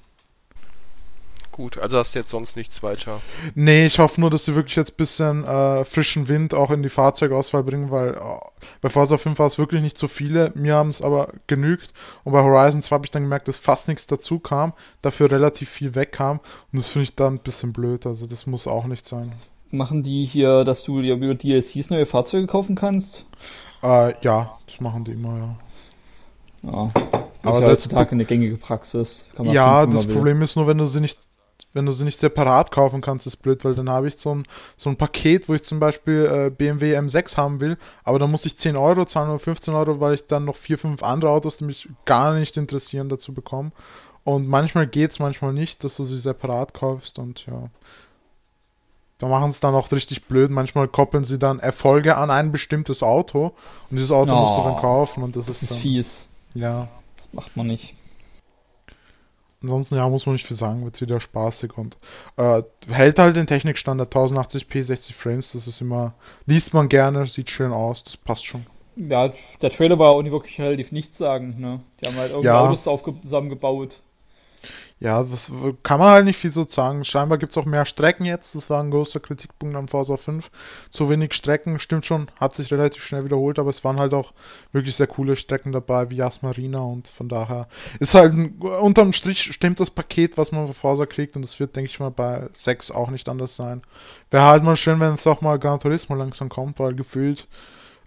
[1.52, 3.20] Gut, also hast du jetzt sonst nichts weiter.
[3.54, 6.82] Nee, ich hoffe nur, dass sie wirklich jetzt ein bisschen äh, frischen Wind auch in
[6.82, 8.18] die Fahrzeugauswahl bringen, weil äh,
[8.80, 11.92] bei Forza 5 war es wirklich nicht so viele, mir haben es aber genügt
[12.24, 14.72] und bei Horizon 2 habe ich dann gemerkt, dass fast nichts dazu kam,
[15.02, 16.40] dafür relativ viel wegkam
[16.72, 19.32] und das finde ich dann ein bisschen blöd, also das muss auch nicht sein.
[19.70, 23.26] Machen die hier, dass du dir über DLCs neue Fahrzeuge kaufen kannst?
[23.82, 25.56] Äh, ja, das machen die immer, ja.
[26.62, 27.02] Ja, das
[27.42, 29.24] aber ist ja heutzutage eine gängige Praxis.
[29.42, 31.18] ja, das Problem ist nur, wenn du sie nicht
[31.74, 34.46] wenn du sie nicht separat kaufen kannst, ist blöd, weil dann habe ich so ein,
[34.76, 38.44] so ein Paket, wo ich zum Beispiel äh, BMW M6 haben will, aber dann muss
[38.44, 41.58] ich 10 Euro zahlen oder 15 Euro, weil ich dann noch 4, 5 andere Autos,
[41.58, 43.72] die mich gar nicht interessieren, dazu bekomme.
[44.24, 47.70] Und manchmal geht es, manchmal nicht, dass du sie separat kaufst und ja.
[49.18, 50.50] Da machen es dann auch richtig blöd.
[50.50, 53.52] Manchmal koppeln sie dann Erfolge an ein bestimmtes Auto
[53.88, 56.26] und dieses Auto oh, musst du dann kaufen und das, das ist, ist fies.
[56.54, 56.88] Ja.
[57.16, 57.94] Das macht man nicht.
[59.62, 61.96] Ansonsten, ja, muss man nicht viel sagen, wird es wieder spaßig und
[62.36, 66.14] äh, hält halt den Technikstandard 1080p 60 Frames, das ist immer,
[66.46, 68.66] liest man gerne, sieht schön aus, das passt schon.
[68.96, 71.80] Ja, der Trailer war auch nicht wirklich relativ nichts sagen, ne?
[72.00, 72.60] Die haben halt irgendwie ja.
[72.60, 72.84] Autos
[73.22, 74.00] zusammengebaut.
[75.02, 75.50] Ja, das
[75.82, 77.04] kann man halt nicht viel so sagen.
[77.04, 78.54] Scheinbar gibt es auch mehr Strecken jetzt.
[78.54, 80.48] Das war ein großer Kritikpunkt an Forza 5.
[80.92, 84.32] Zu wenig Strecken, stimmt schon, hat sich relativ schnell wiederholt, aber es waren halt auch
[84.70, 87.66] wirklich sehr coole Strecken dabei, wie Yas Marina und von daher
[87.98, 91.58] ist halt ein, unterm Strich stimmt das Paket, was man von Forza kriegt und es
[91.58, 93.82] wird, denke ich mal, bei 6 auch nicht anders sein.
[94.30, 97.48] Wäre halt mal schön, wenn es auch mal Gran Turismo langsam kommt, weil gefühlt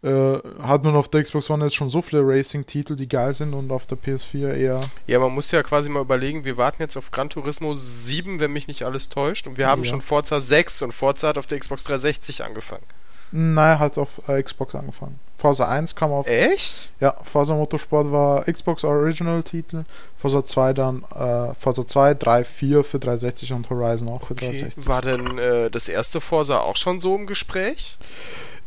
[0.06, 3.56] äh, hat man auf der Xbox One jetzt schon so viele Racing-Titel, die geil sind
[3.56, 4.82] und auf der PS4 eher.
[5.08, 8.54] Ja, man muss ja quasi mal überlegen, wir warten jetzt auf Gran Turismo 7, wenn
[8.54, 9.90] mich nicht alles täuscht, und wir haben ja.
[9.90, 12.84] schon Forza 6 und Forza hat auf der Xbox 360 angefangen.
[13.32, 15.20] Nein, hat auf äh, Xbox angefangen.
[15.40, 16.28] Forza 1 kam auf.
[16.28, 16.92] Echt?
[17.00, 19.86] Ja, Forza Motorsport war Xbox Original Titel.
[20.18, 24.52] Forza 2 dann, äh, Forza 2, 3, 4 für 360 und Horizon auch für okay.
[24.52, 24.88] 360.
[24.88, 27.98] War denn äh, das erste Forza auch schon so im Gespräch?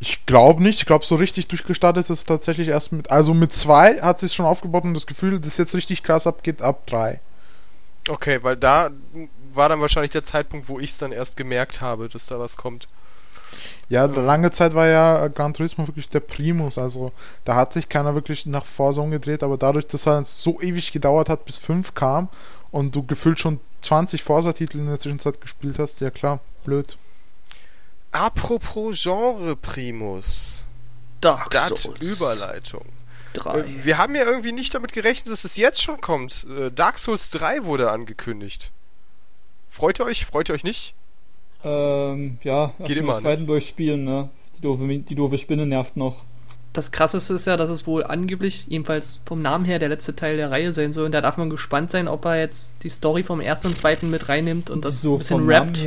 [0.01, 0.81] Ich glaube nicht.
[0.81, 3.11] Ich glaube, so richtig durchgestartet ist es tatsächlich erst mit.
[3.11, 6.63] Also mit zwei hat sich schon aufgebaut und das Gefühl, dass jetzt richtig krass abgeht,
[6.63, 7.21] ab drei.
[8.09, 8.91] Okay, weil da
[9.53, 12.57] war dann wahrscheinlich der Zeitpunkt, wo ich es dann erst gemerkt habe, dass da was
[12.57, 12.87] kommt.
[13.89, 16.79] Ja, lange Zeit war ja Gran Turismo wirklich der Primus.
[16.79, 17.13] Also
[17.45, 21.29] da hat sich keiner wirklich nach Forza umgedreht, aber dadurch, dass er so ewig gedauert
[21.29, 22.29] hat, bis 5 kam
[22.71, 26.99] und du gefühlt schon 20 Forza-Titel in der Zwischenzeit gespielt hast, ja klar, blöd.
[28.13, 30.65] Apropos Genre Primus.
[31.21, 32.01] Dark Souls.
[32.01, 32.85] Überleitung.
[33.35, 33.61] 3.
[33.61, 36.47] Äh, wir haben ja irgendwie nicht damit gerechnet, dass es jetzt schon kommt.
[36.49, 38.71] Äh, Dark Souls 3 wurde angekündigt.
[39.69, 40.27] Freut ihr euch?
[40.27, 40.95] Freut ihr euch nicht?
[41.65, 43.17] Ähm, ja, geht immer.
[43.17, 43.47] Den zweiten ne?
[43.47, 44.31] durchspielen, ne?
[44.57, 46.25] Die doofe, die doofe Spinne nervt noch.
[46.73, 50.37] Das krasseste ist ja, dass es wohl angeblich, jedenfalls vom Namen her, der letzte Teil
[50.37, 51.07] der Reihe sein soll.
[51.07, 54.11] Und da darf man gespannt sein, ob er jetzt die Story vom ersten und zweiten
[54.11, 55.85] mit reinnimmt und das so ein bisschen rappt.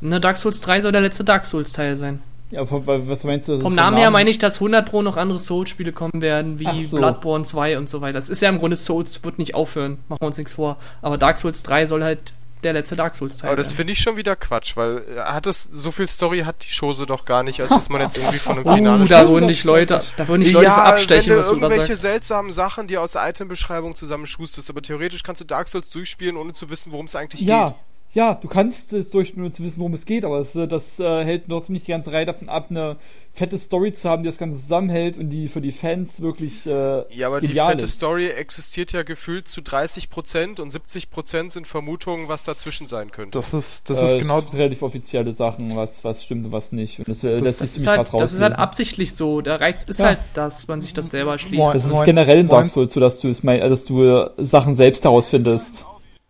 [0.00, 2.22] Ne, Dark Souls 3 soll der letzte Dark Souls Teil sein.
[2.50, 3.60] Ja, was meinst du?
[3.60, 6.96] Vom Namen her meine ich, dass 100 Pro noch andere Souls-Spiele kommen werden, wie so.
[6.96, 8.14] Bloodborne 2 und so weiter.
[8.14, 10.76] Das ist ja im Grunde Souls, wird nicht aufhören, machen wir uns nichts vor.
[11.02, 13.50] Aber Dark Souls 3 soll halt der letzte Dark Souls Teil.
[13.50, 16.64] Aber das finde ich schon wieder Quatsch, weil äh, hat es so viel Story hat
[16.64, 19.04] die Chose doch gar nicht, als dass man jetzt irgendwie von einem Finale.
[19.04, 21.54] Uh, da würden dich Leute, da würden dich Leute ja, abstechen, wenn du was du
[21.56, 26.36] irgendwelche seltsamen Sachen, die aus der Item-Beschreibung zusammenschustest, aber theoretisch kannst du Dark Souls durchspielen,
[26.36, 27.66] ohne zu wissen, worum es eigentlich ja.
[27.66, 27.74] geht
[28.16, 30.98] ja, du kannst es durch nur zu wissen, worum es geht, aber das, äh, das
[30.98, 32.96] äh, hält noch ziemlich die ganze Reihe davon ab, eine
[33.34, 37.04] fette Story zu haben, die das Ganze zusammenhält und die für die Fans wirklich äh,
[37.14, 37.92] Ja, aber die fette ist.
[37.92, 43.38] Story existiert ja gefühlt zu 30% und 70% sind Vermutungen, was dazwischen sein könnte.
[43.38, 44.40] Das ist, das ist äh, genau...
[44.40, 46.98] Das sind relativ offizielle Sachen, was, was stimmt und was nicht.
[46.98, 49.42] Und das, äh, das, das, ist, halt, das ist halt absichtlich so.
[49.42, 50.06] Der Reiz ist ja.
[50.06, 51.74] halt, dass man sich das selber schließt.
[51.74, 55.84] Das ist generell in Dark Souls so, dass du, dass du Sachen selbst herausfindest.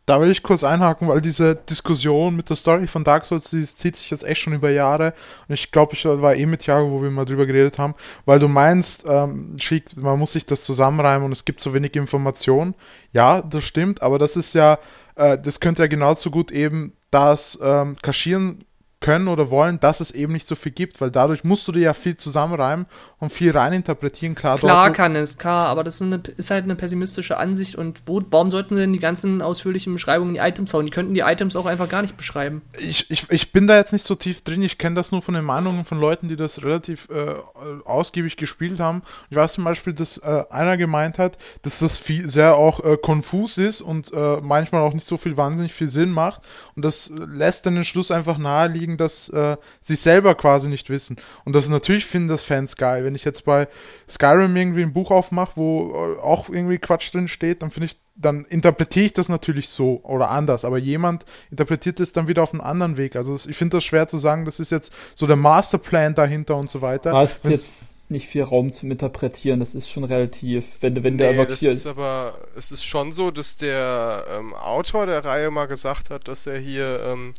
[0.07, 3.67] Da will ich kurz einhaken, weil diese Diskussion mit der Story von Dark Souls, die
[3.67, 5.15] zieht sich jetzt echt schon über Jahre.
[5.49, 8.39] Und ich glaube, ich war eh mit Jago, wo wir mal drüber geredet haben, weil
[8.39, 9.57] du meinst, ähm,
[9.97, 12.77] man muss sich das zusammenreimen und es gibt so wenig Informationen.
[13.13, 14.79] Ja, das stimmt, aber das ist ja,
[15.17, 18.65] äh, das könnte ja genauso gut eben das ähm, kaschieren
[19.01, 21.81] können oder wollen, dass es eben nicht so viel gibt, weil dadurch musst du dir
[21.81, 22.87] ja viel zusammenreimen
[23.19, 24.35] und viel reininterpretieren.
[24.35, 27.77] Klar, klar dort, kann es, klar, aber das ist, eine, ist, halt eine pessimistische Ansicht
[27.77, 30.87] und wo, warum sollten denn die ganzen ausführlichen Beschreibungen die Items hauen?
[30.87, 32.63] Die könnten die Items auch einfach gar nicht beschreiben.
[32.79, 35.35] Ich, ich, ich bin da jetzt nicht so tief drin, ich kenne das nur von
[35.35, 37.35] den Meinungen von Leuten, die das relativ äh,
[37.85, 39.03] ausgiebig gespielt haben.
[39.29, 42.97] Ich weiß zum Beispiel, dass äh, einer gemeint hat, dass das viel, sehr auch äh,
[42.97, 46.41] konfus ist und äh, manchmal auch nicht so viel wahnsinnig viel Sinn macht
[46.77, 51.17] und das lässt dann den Schluss einfach naheliegen, dass äh, sie selber quasi nicht wissen.
[51.47, 53.03] Und das natürlich finden das Fans geil.
[53.03, 53.67] Wenn ich jetzt bei
[54.09, 57.97] Skyrim irgendwie ein Buch aufmache, wo äh, auch irgendwie Quatsch drin steht, dann finde ich,
[58.15, 60.67] dann interpretiere ich das natürlich so oder anders.
[60.67, 63.17] Aber jemand interpretiert es dann wieder auf einen anderen Weg.
[63.17, 66.71] Also ich finde das schwer zu sagen, das ist jetzt so der Masterplan dahinter und
[66.71, 67.15] so weiter.
[67.15, 69.61] Was jetzt nicht viel Raum zum Interpretieren.
[69.61, 72.85] Das ist schon relativ, wenn, wenn der nee, aber das hier ist aber, es ist
[72.85, 77.35] schon so, dass der ähm, Autor der Reihe mal gesagt hat, dass er hier, ähm,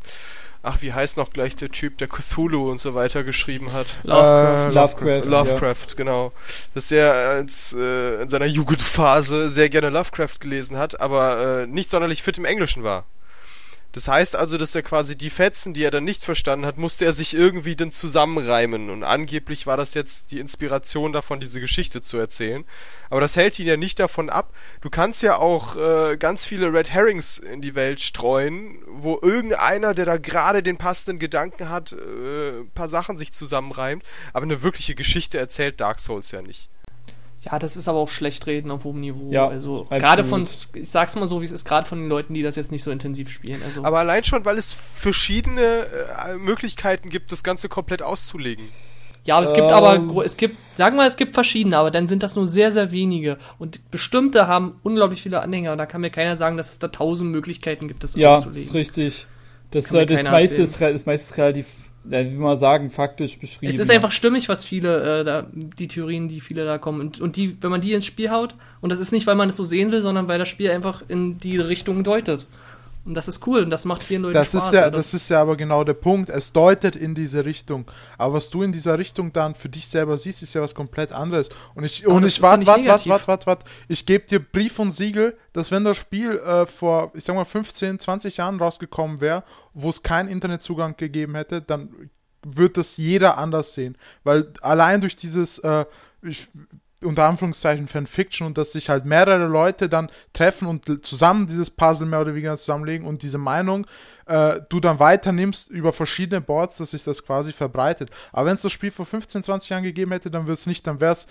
[0.63, 3.87] ach, wie heißt noch gleich der Typ, der Cthulhu und so weiter geschrieben hat?
[4.03, 4.71] Lovecraft.
[4.71, 5.95] Äh, Lovecraft, Lovecraft ja.
[5.95, 6.31] genau.
[6.73, 11.89] Dass er als, äh, in seiner Jugendphase sehr gerne Lovecraft gelesen hat, aber äh, nicht
[11.89, 13.05] sonderlich fit im Englischen war.
[13.93, 17.05] Das heißt also, dass er quasi die Fetzen, die er dann nicht verstanden hat, musste
[17.05, 18.89] er sich irgendwie dann zusammenreimen.
[18.89, 22.65] Und angeblich war das jetzt die Inspiration davon, diese Geschichte zu erzählen.
[23.09, 24.53] Aber das hält ihn ja nicht davon ab.
[24.81, 29.93] Du kannst ja auch äh, ganz viele Red Herrings in die Welt streuen, wo irgendeiner,
[29.93, 34.03] der da gerade den passenden Gedanken hat, äh, paar Sachen sich zusammenreimt.
[34.33, 36.69] Aber eine wirkliche Geschichte erzählt Dark Souls ja nicht.
[37.45, 39.31] Ja, das ist aber auch schlecht reden auf hohem Niveau.
[39.31, 42.33] Ja, also gerade von, ich sag's mal so, wie es ist, gerade von den Leuten,
[42.33, 43.61] die das jetzt nicht so intensiv spielen.
[43.63, 45.85] Also aber allein schon, weil es verschiedene
[46.27, 48.65] äh, Möglichkeiten gibt, das Ganze komplett auszulegen.
[49.23, 50.09] Ja, aber es gibt aber, ähm.
[50.23, 52.91] es gibt, sagen wir mal, es gibt verschiedene, aber dann sind das nur sehr, sehr
[52.91, 53.37] wenige.
[53.59, 55.73] Und bestimmte haben unglaublich viele Anhänger.
[55.73, 58.63] Und da kann mir keiner sagen, dass es da tausend Möglichkeiten gibt, das ja, auszulegen.
[58.63, 59.25] Ja, ist richtig.
[59.71, 61.67] Das, das, das, meiste ist, das meiste ist relativ
[62.09, 63.71] wie man sagen, faktisch beschrieben.
[63.71, 67.01] Es ist einfach stimmig, was viele, äh, da, die Theorien, die viele da kommen.
[67.01, 69.49] Und, und die, wenn man die ins Spiel haut, und das ist nicht, weil man
[69.49, 72.45] es so sehen will, sondern weil das Spiel einfach in die Richtung deutet.
[73.07, 74.65] Und das ist cool und das macht vielen Leuten das Spaß.
[74.65, 76.29] Ist ja, das, das, ist ja aber genau der Punkt.
[76.29, 77.89] Es deutet in diese Richtung.
[78.17, 81.13] Aber was du in dieser Richtung dann für dich selber siehst, ist ja was komplett
[81.13, 81.47] anderes.
[81.73, 83.65] Und ich, und ich warte, warte, warte, warte, warte, warte.
[83.87, 87.45] Ich gebe dir Brief und Siegel, dass wenn das Spiel äh, vor, ich sag mal,
[87.45, 92.09] 15, 20 Jahren rausgekommen wäre, wo es keinen Internetzugang gegeben hätte, dann
[92.45, 93.97] wird das jeder anders sehen.
[94.25, 95.85] Weil allein durch dieses, äh,
[96.21, 96.49] ich,
[97.07, 102.05] unter Anführungszeichen Fanfiction und dass sich halt mehrere Leute dann treffen und zusammen dieses Puzzle
[102.05, 103.87] mehr oder weniger zusammenlegen und diese Meinung
[104.27, 108.09] äh, du dann weiternimmst über verschiedene Boards, dass sich das quasi verbreitet.
[108.31, 110.85] Aber wenn es das Spiel vor 15, 20 Jahren gegeben hätte, dann wird es nicht,
[110.85, 111.27] dann wäre es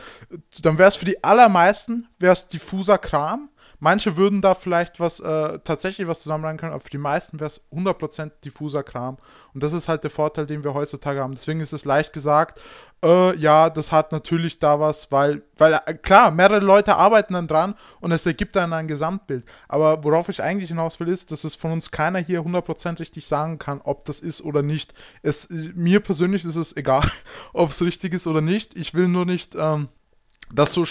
[0.62, 3.50] dann wär's für die allermeisten wär's diffuser Kram.
[3.78, 7.50] Manche würden da vielleicht was äh, tatsächlich was zusammenreihen können, aber für die meisten wäre
[7.50, 9.18] es 100% diffuser Kram.
[9.52, 11.32] Und das ist halt der Vorteil, den wir heutzutage haben.
[11.34, 12.60] Deswegen ist es leicht gesagt,
[13.04, 17.46] äh, ja, das hat natürlich da was, weil, weil äh, klar, mehrere Leute arbeiten dann
[17.46, 19.44] dran und es ergibt dann ein Gesamtbild.
[19.68, 23.26] Aber worauf ich eigentlich hinaus will, ist, dass es von uns keiner hier 100% richtig
[23.26, 24.94] sagen kann, ob das ist oder nicht.
[25.22, 27.10] Es, mir persönlich ist es egal,
[27.52, 28.74] ob es richtig ist oder nicht.
[28.74, 29.88] Ich will nur nicht, ähm,
[30.52, 30.84] dass so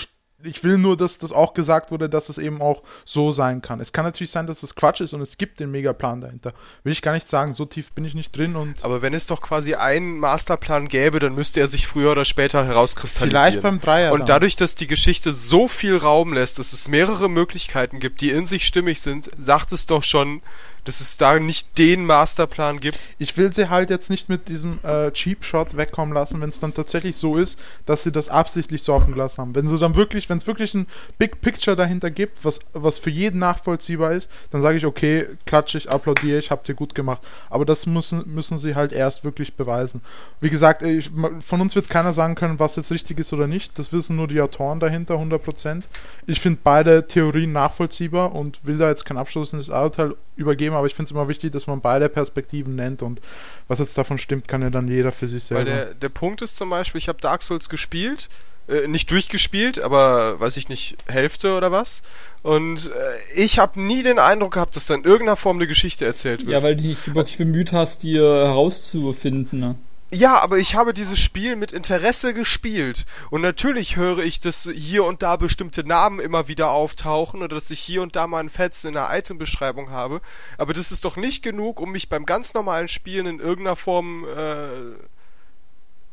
[0.46, 3.80] ich will nur, dass das auch gesagt wurde, dass es eben auch so sein kann.
[3.80, 6.54] Es kann natürlich sein, dass es Quatsch ist und es gibt den Megaplan dahinter.
[6.84, 8.84] Will ich gar nicht sagen, so tief bin ich nicht drin und.
[8.84, 12.66] Aber wenn es doch quasi einen Masterplan gäbe, dann müsste er sich früher oder später
[12.66, 13.44] herauskristallisieren.
[13.44, 14.14] Vielleicht beim Dreier.
[14.14, 18.32] Und dadurch, dass die Geschichte so viel Raum lässt, dass es mehrere Möglichkeiten gibt, die
[18.32, 20.42] in sich stimmig sind, sagt es doch schon,
[20.86, 23.00] dass es da nicht den Masterplan gibt.
[23.20, 26.60] Ich will sie halt jetzt nicht mit diesem äh, Cheap Shot wegkommen lassen, wenn es
[26.60, 29.56] dann tatsächlich so ist, dass sie das absichtlich so offen gelassen haben.
[29.56, 33.10] Wenn sie dann wirklich, wenn es wirklich ein Big Picture dahinter gibt, was, was für
[33.10, 37.22] jeden nachvollziehbar ist, dann sage ich, okay, klatsche ich, applaudiere ich, habt ihr gut gemacht.
[37.50, 40.02] Aber das müssen, müssen sie halt erst wirklich beweisen.
[40.40, 41.10] Wie gesagt, ich,
[41.46, 43.78] von uns wird keiner sagen können, was jetzt richtig ist oder nicht.
[43.80, 45.84] Das wissen nur die Autoren dahinter, 100%.
[46.28, 50.96] Ich finde beide Theorien nachvollziehbar und will da jetzt kein abschließendes Urteil übergeben, aber ich
[50.96, 53.22] finde es immer wichtig, dass man beide Perspektiven nennt und
[53.68, 55.66] was jetzt davon stimmt, kann ja dann jeder für sich selber.
[55.66, 58.30] Weil der, der Punkt ist zum Beispiel, ich habe Dark Souls gespielt,
[58.68, 62.02] äh, nicht durchgespielt, aber weiß ich nicht, Hälfte oder was.
[62.42, 66.06] Und äh, ich habe nie den Eindruck gehabt, dass da in irgendeiner Form eine Geschichte
[66.06, 66.52] erzählt wird.
[66.52, 69.60] Ja, weil du dich wirklich bemüht hast, die herauszufinden.
[69.60, 69.76] Ne?
[70.16, 73.06] Ja, aber ich habe dieses Spiel mit Interesse gespielt.
[73.32, 77.70] Und natürlich höre ich, dass hier und da bestimmte Namen immer wieder auftauchen oder dass
[77.70, 80.22] ich hier und da mal einen Fetzen in der Itembeschreibung habe.
[80.58, 84.24] Aber das ist doch nicht genug, um mich beim ganz normalen Spielen in irgendeiner Form
[84.24, 84.96] äh,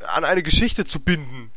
[0.04, 1.52] an eine Geschichte zu binden.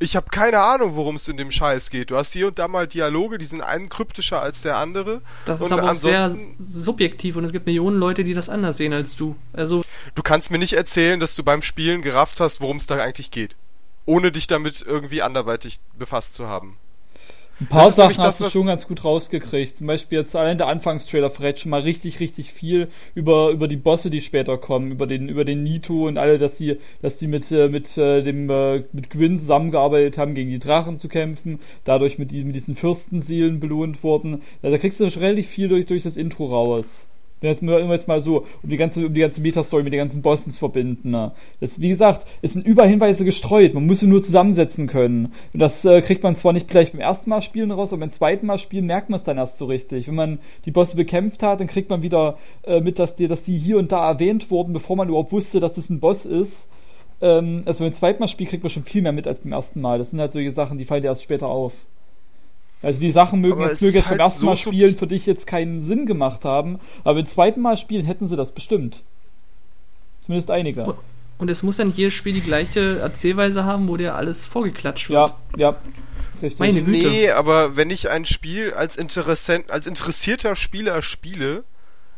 [0.00, 2.12] Ich habe keine Ahnung, worum es in dem Scheiß geht.
[2.12, 5.22] Du hast hier und da mal Dialoge, die sind einen kryptischer als der andere.
[5.44, 8.92] Das ist aber auch sehr subjektiv und es gibt Millionen Leute, die das anders sehen
[8.92, 9.34] als du.
[9.52, 9.84] Also
[10.14, 13.32] du kannst mir nicht erzählen, dass du beim Spielen gerafft hast, worum es da eigentlich
[13.32, 13.56] geht.
[14.06, 16.78] Ohne dich damit irgendwie anderweitig befasst zu haben.
[17.60, 19.76] Ein paar Sachen das, hast du schon ganz gut rausgekriegt.
[19.76, 23.76] Zum Beispiel jetzt allein der Anfangstrailer verrät schon mal richtig, richtig viel über, über die
[23.76, 27.26] Bosse, die später kommen, über den, über den Nito und alle, dass die, dass die
[27.26, 31.58] mit, äh, mit, äh, dem, äh, mit Gwyn zusammengearbeitet haben, gegen die Drachen zu kämpfen,
[31.82, 34.42] dadurch mit, diesen, mit diesen Fürstenseelen belohnt wurden.
[34.62, 37.07] Also da kriegst du schon relativ viel durch, durch das Intro raus.
[37.40, 40.52] Jetzt, jetzt mal so, um die ganze, um die ganze Meta-Story mit den ganzen Bossen
[40.52, 41.10] zu verbinden.
[41.10, 41.32] Ne?
[41.60, 43.74] Das, wie gesagt, es sind überall Hinweise gestreut.
[43.74, 45.32] Man muss sie nur zusammensetzen können.
[45.52, 48.10] Und das äh, kriegt man zwar nicht gleich beim ersten Mal spielen raus, aber beim
[48.10, 50.08] zweiten Mal spielen merkt man es dann erst so richtig.
[50.08, 53.44] Wenn man die Bosse bekämpft hat, dann kriegt man wieder äh, mit, dass die, dass
[53.44, 56.68] die hier und da erwähnt wurden, bevor man überhaupt wusste, dass es ein Boss ist.
[57.20, 59.80] Ähm, also beim zweiten Mal spielen kriegt man schon viel mehr mit als beim ersten
[59.80, 59.98] Mal.
[59.98, 61.74] Das sind halt solche Sachen, die fallen dir erst später auf.
[62.82, 65.26] Also die Sachen mögen jetzt, mögen jetzt halt beim ersten so Mal spielen für dich
[65.26, 69.02] jetzt keinen Sinn gemacht haben, aber beim zweiten Mal spielen hätten sie das bestimmt.
[70.20, 70.94] Zumindest einige.
[71.38, 75.30] Und es muss nicht jedes Spiel die gleiche Erzählweise haben, wo dir alles vorgeklatscht wird.
[75.56, 75.76] Ja, ja.
[76.42, 76.58] Richtig.
[76.60, 77.08] Meine Güte.
[77.08, 81.64] Nee, aber wenn ich ein Spiel als, interessant, als interessierter Spieler spiele,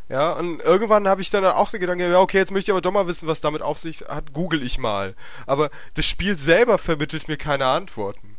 [0.09, 2.81] ja, und irgendwann habe ich dann auch den Gedanken, ja, okay, jetzt möchte ich aber
[2.81, 5.15] doch mal wissen, was damit auf sich hat, google ich mal.
[5.47, 8.37] Aber das Spiel selber vermittelt mir keine Antworten.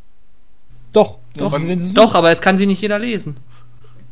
[0.91, 1.57] Doch, doch,
[1.93, 3.37] doch aber es kann sie nicht jeder lesen.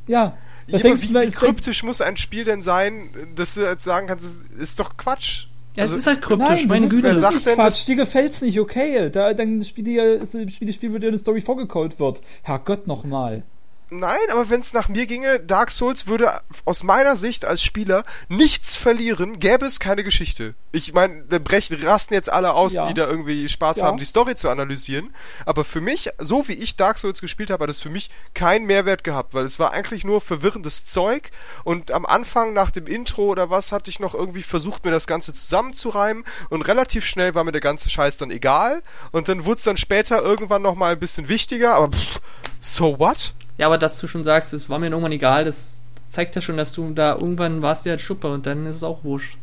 [0.08, 0.38] Ja.
[0.68, 4.28] Ja, wie, wie kryptisch muss ein Spiel denn sein, dass du jetzt sagen kannst,
[4.60, 5.48] ist doch Quatsch.
[5.76, 7.08] Ja, also, es ist halt kryptisch, Nein, meine ist, Güte.
[7.08, 9.10] Wer sagt denn, Quatsch, dir gefällt's nicht, okay.
[9.10, 12.22] Da, dann spiel dir, spiel das Spiel, wo dir eine Story vorgekaut wird.
[12.44, 13.44] Herrgott nochmal.
[13.92, 18.04] Nein, aber wenn es nach mir ginge, Dark Souls würde aus meiner Sicht als Spieler
[18.28, 20.54] nichts verlieren, gäbe es keine Geschichte.
[20.72, 22.88] Ich meine, da brechen, rasten jetzt alle aus, ja.
[22.88, 23.86] die da irgendwie Spaß ja.
[23.86, 25.14] haben, die Story zu analysieren.
[25.46, 28.66] Aber für mich, so wie ich Dark Souls gespielt habe, hat es für mich keinen
[28.66, 31.32] Mehrwert gehabt, weil es war eigentlich nur verwirrendes Zeug.
[31.64, 35.08] Und am Anfang, nach dem Intro oder was, hatte ich noch irgendwie versucht, mir das
[35.08, 36.26] Ganze zusammenzureimen.
[36.50, 38.84] Und relativ schnell war mir der ganze Scheiß dann egal.
[39.12, 42.22] Und dann wurde es dann später irgendwann nochmal ein bisschen wichtiger, aber pff,
[42.60, 43.34] so what?
[43.60, 46.56] Ja, aber dass du schon sagst, es war mir irgendwann egal, das zeigt ja schon,
[46.56, 49.38] dass du da irgendwann warst ja halt Schuppe und dann ist es auch wurscht.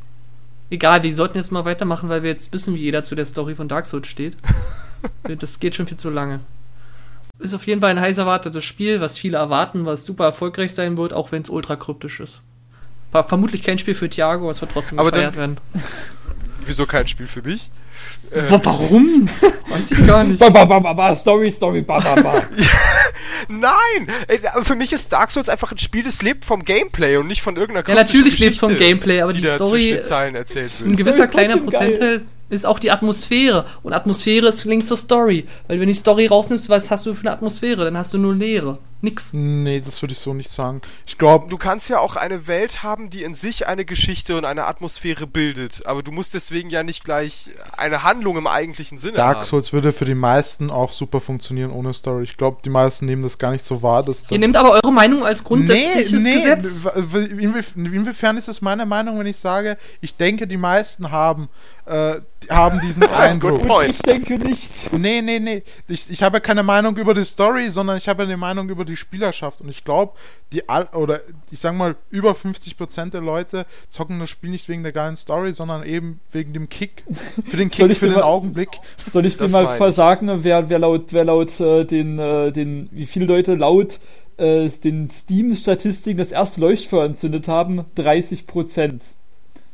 [0.71, 3.55] Egal, wir sollten jetzt mal weitermachen, weil wir jetzt wissen, wie jeder zu der Story
[3.55, 4.39] von Dark Souls steht.
[5.39, 6.41] das geht schon viel zu lange.
[7.39, 10.97] Ist auf jeden Fall ein heiß erwartetes Spiel, was viele erwarten, was super erfolgreich sein
[10.97, 12.41] wird, auch wenn es ultra kryptisch ist.
[13.13, 15.59] War vermutlich kein Spiel für Thiago, es wird trotzdem aber gefeiert werden.
[16.67, 17.71] Wieso kein Spiel für mich?
[18.31, 19.29] Äh, Warum?
[19.69, 20.39] Weiß ich gar nicht.
[20.39, 22.43] ba, ba, ba, ba, Story, Story, ba, ba, ba.
[23.49, 24.09] Nein!
[24.63, 27.57] Für mich ist Dark Souls einfach ein Spiel, das lebt vom Gameplay und nicht von
[27.57, 29.91] irgendeiner Ja, natürlich lebt es vom Gameplay, aber die, die Story.
[29.91, 30.89] Erzählt wird.
[30.91, 33.65] Ein gewisser kleiner Prozentteil ist auch die Atmosphäre.
[33.83, 35.47] Und Atmosphäre ist Link zur Story.
[35.67, 37.85] Weil wenn du die Story rausnimmst, was hast du für eine Atmosphäre?
[37.85, 38.79] Dann hast du nur Leere.
[39.01, 39.33] Nix.
[39.33, 40.83] Nee, das würde ich so nicht sagen.
[41.07, 41.49] Ich glaube.
[41.49, 45.27] Du kannst ja auch eine Welt haben, die in sich eine Geschichte und eine Atmosphäre
[45.27, 45.87] bildet.
[45.87, 49.35] Aber du musst deswegen ja nicht gleich eine Handlung im eigentlichen Sinne Dark haben.
[49.37, 52.25] Dark Souls würde für die meisten auch super funktionieren ohne Story.
[52.25, 54.03] Ich glaube, die meisten nehmen das gar nicht so wahr.
[54.03, 56.85] Dass Ihr nehmt aber eure Meinung als grundsätzliches nee, nee, Gesetz.
[57.75, 61.49] Inwiefern ist es meine Meinung, wenn ich sage, ich denke, die meisten haben
[61.87, 62.21] äh,
[62.51, 63.61] haben diesen Eindruck.
[63.61, 63.91] Good point.
[63.91, 64.93] Ich denke nicht.
[64.93, 65.63] Nee, nee, nee.
[65.89, 68.97] Ich, ich habe keine Meinung über die Story, sondern ich habe eine Meinung über die
[68.97, 69.61] Spielerschaft.
[69.61, 70.13] Und ich glaube,
[70.53, 71.21] die all oder
[71.51, 75.55] ich sag mal, über 50% der Leute zocken das Spiel nicht wegen der geilen Story,
[75.55, 77.05] sondern eben wegen dem Kick.
[77.49, 78.71] Für den Kick, für den mal, Augenblick.
[79.09, 83.07] Soll ich dir mal versagen, wer, wer laut, wer laut äh, den, äh, den, wie
[83.07, 84.01] viele Leute laut
[84.39, 87.85] äh, den Steam-Statistiken das erste Leuchtfeuer entzündet haben?
[87.97, 89.01] 30%.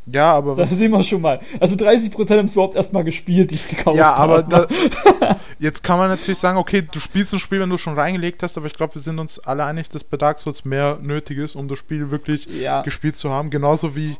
[0.06, 0.56] Ja, aber.
[0.56, 1.40] Das sehen wir schon mal.
[1.60, 3.96] Also 30% haben es überhaupt erstmal gespielt, die es gekauft haben.
[3.96, 4.66] Ja, aber da,
[5.58, 8.56] jetzt kann man natürlich sagen, okay, du spielst ein Spiel, wenn du schon reingelegt hast,
[8.56, 11.54] aber ich glaube, wir sind uns alle einig, dass bei Dark Souls mehr nötig ist,
[11.54, 12.82] um das Spiel wirklich ja.
[12.82, 13.50] gespielt zu haben.
[13.50, 14.16] Genauso wie,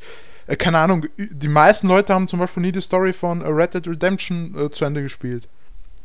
[0.47, 3.89] äh, keine Ahnung, die meisten Leute haben zum Beispiel nie die Story von Red Dead
[3.89, 5.49] Redemption äh, zu Ende gespielt.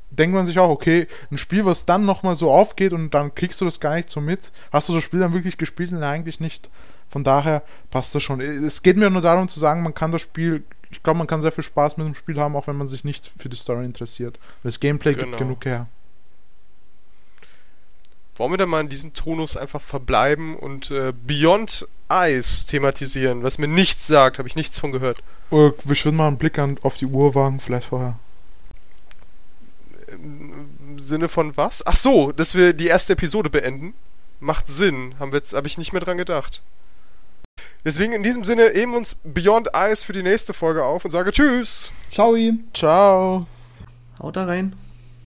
[0.09, 3.61] Denkt man sich auch, okay, ein Spiel, was dann nochmal so aufgeht und dann kriegst
[3.61, 4.39] du das gar nicht so mit.
[4.71, 5.91] Hast du das Spiel dann wirklich gespielt?
[5.91, 6.69] Nein, eigentlich nicht.
[7.09, 8.41] Von daher passt das schon.
[8.41, 11.41] Es geht mir nur darum zu sagen, man kann das Spiel, ich glaube, man kann
[11.41, 13.85] sehr viel Spaß mit dem Spiel haben, auch wenn man sich nicht für die Story
[13.85, 14.39] interessiert.
[14.63, 15.27] Das Gameplay genau.
[15.27, 15.87] gibt genug her.
[18.35, 23.57] Wollen wir dann mal in diesem Tonus einfach verbleiben und äh, Beyond Ice thematisieren, was
[23.57, 25.23] mir nichts sagt, habe ich nichts von gehört.
[25.49, 28.19] Oder wir würden mal einen Blick an, auf die Uhr wagen, vielleicht vorher.
[30.07, 31.85] Im Sinne von was?
[31.85, 33.93] Ach so, dass wir die erste Episode beenden.
[34.39, 35.15] Macht Sinn.
[35.19, 36.61] Habe ich nicht mehr dran gedacht.
[37.85, 41.31] Deswegen in diesem Sinne eben uns Beyond Eyes für die nächste Folge auf und sage
[41.31, 41.91] Tschüss.
[42.11, 42.35] Ciao.
[42.73, 43.47] Ciao.
[44.19, 44.75] Haut da rein.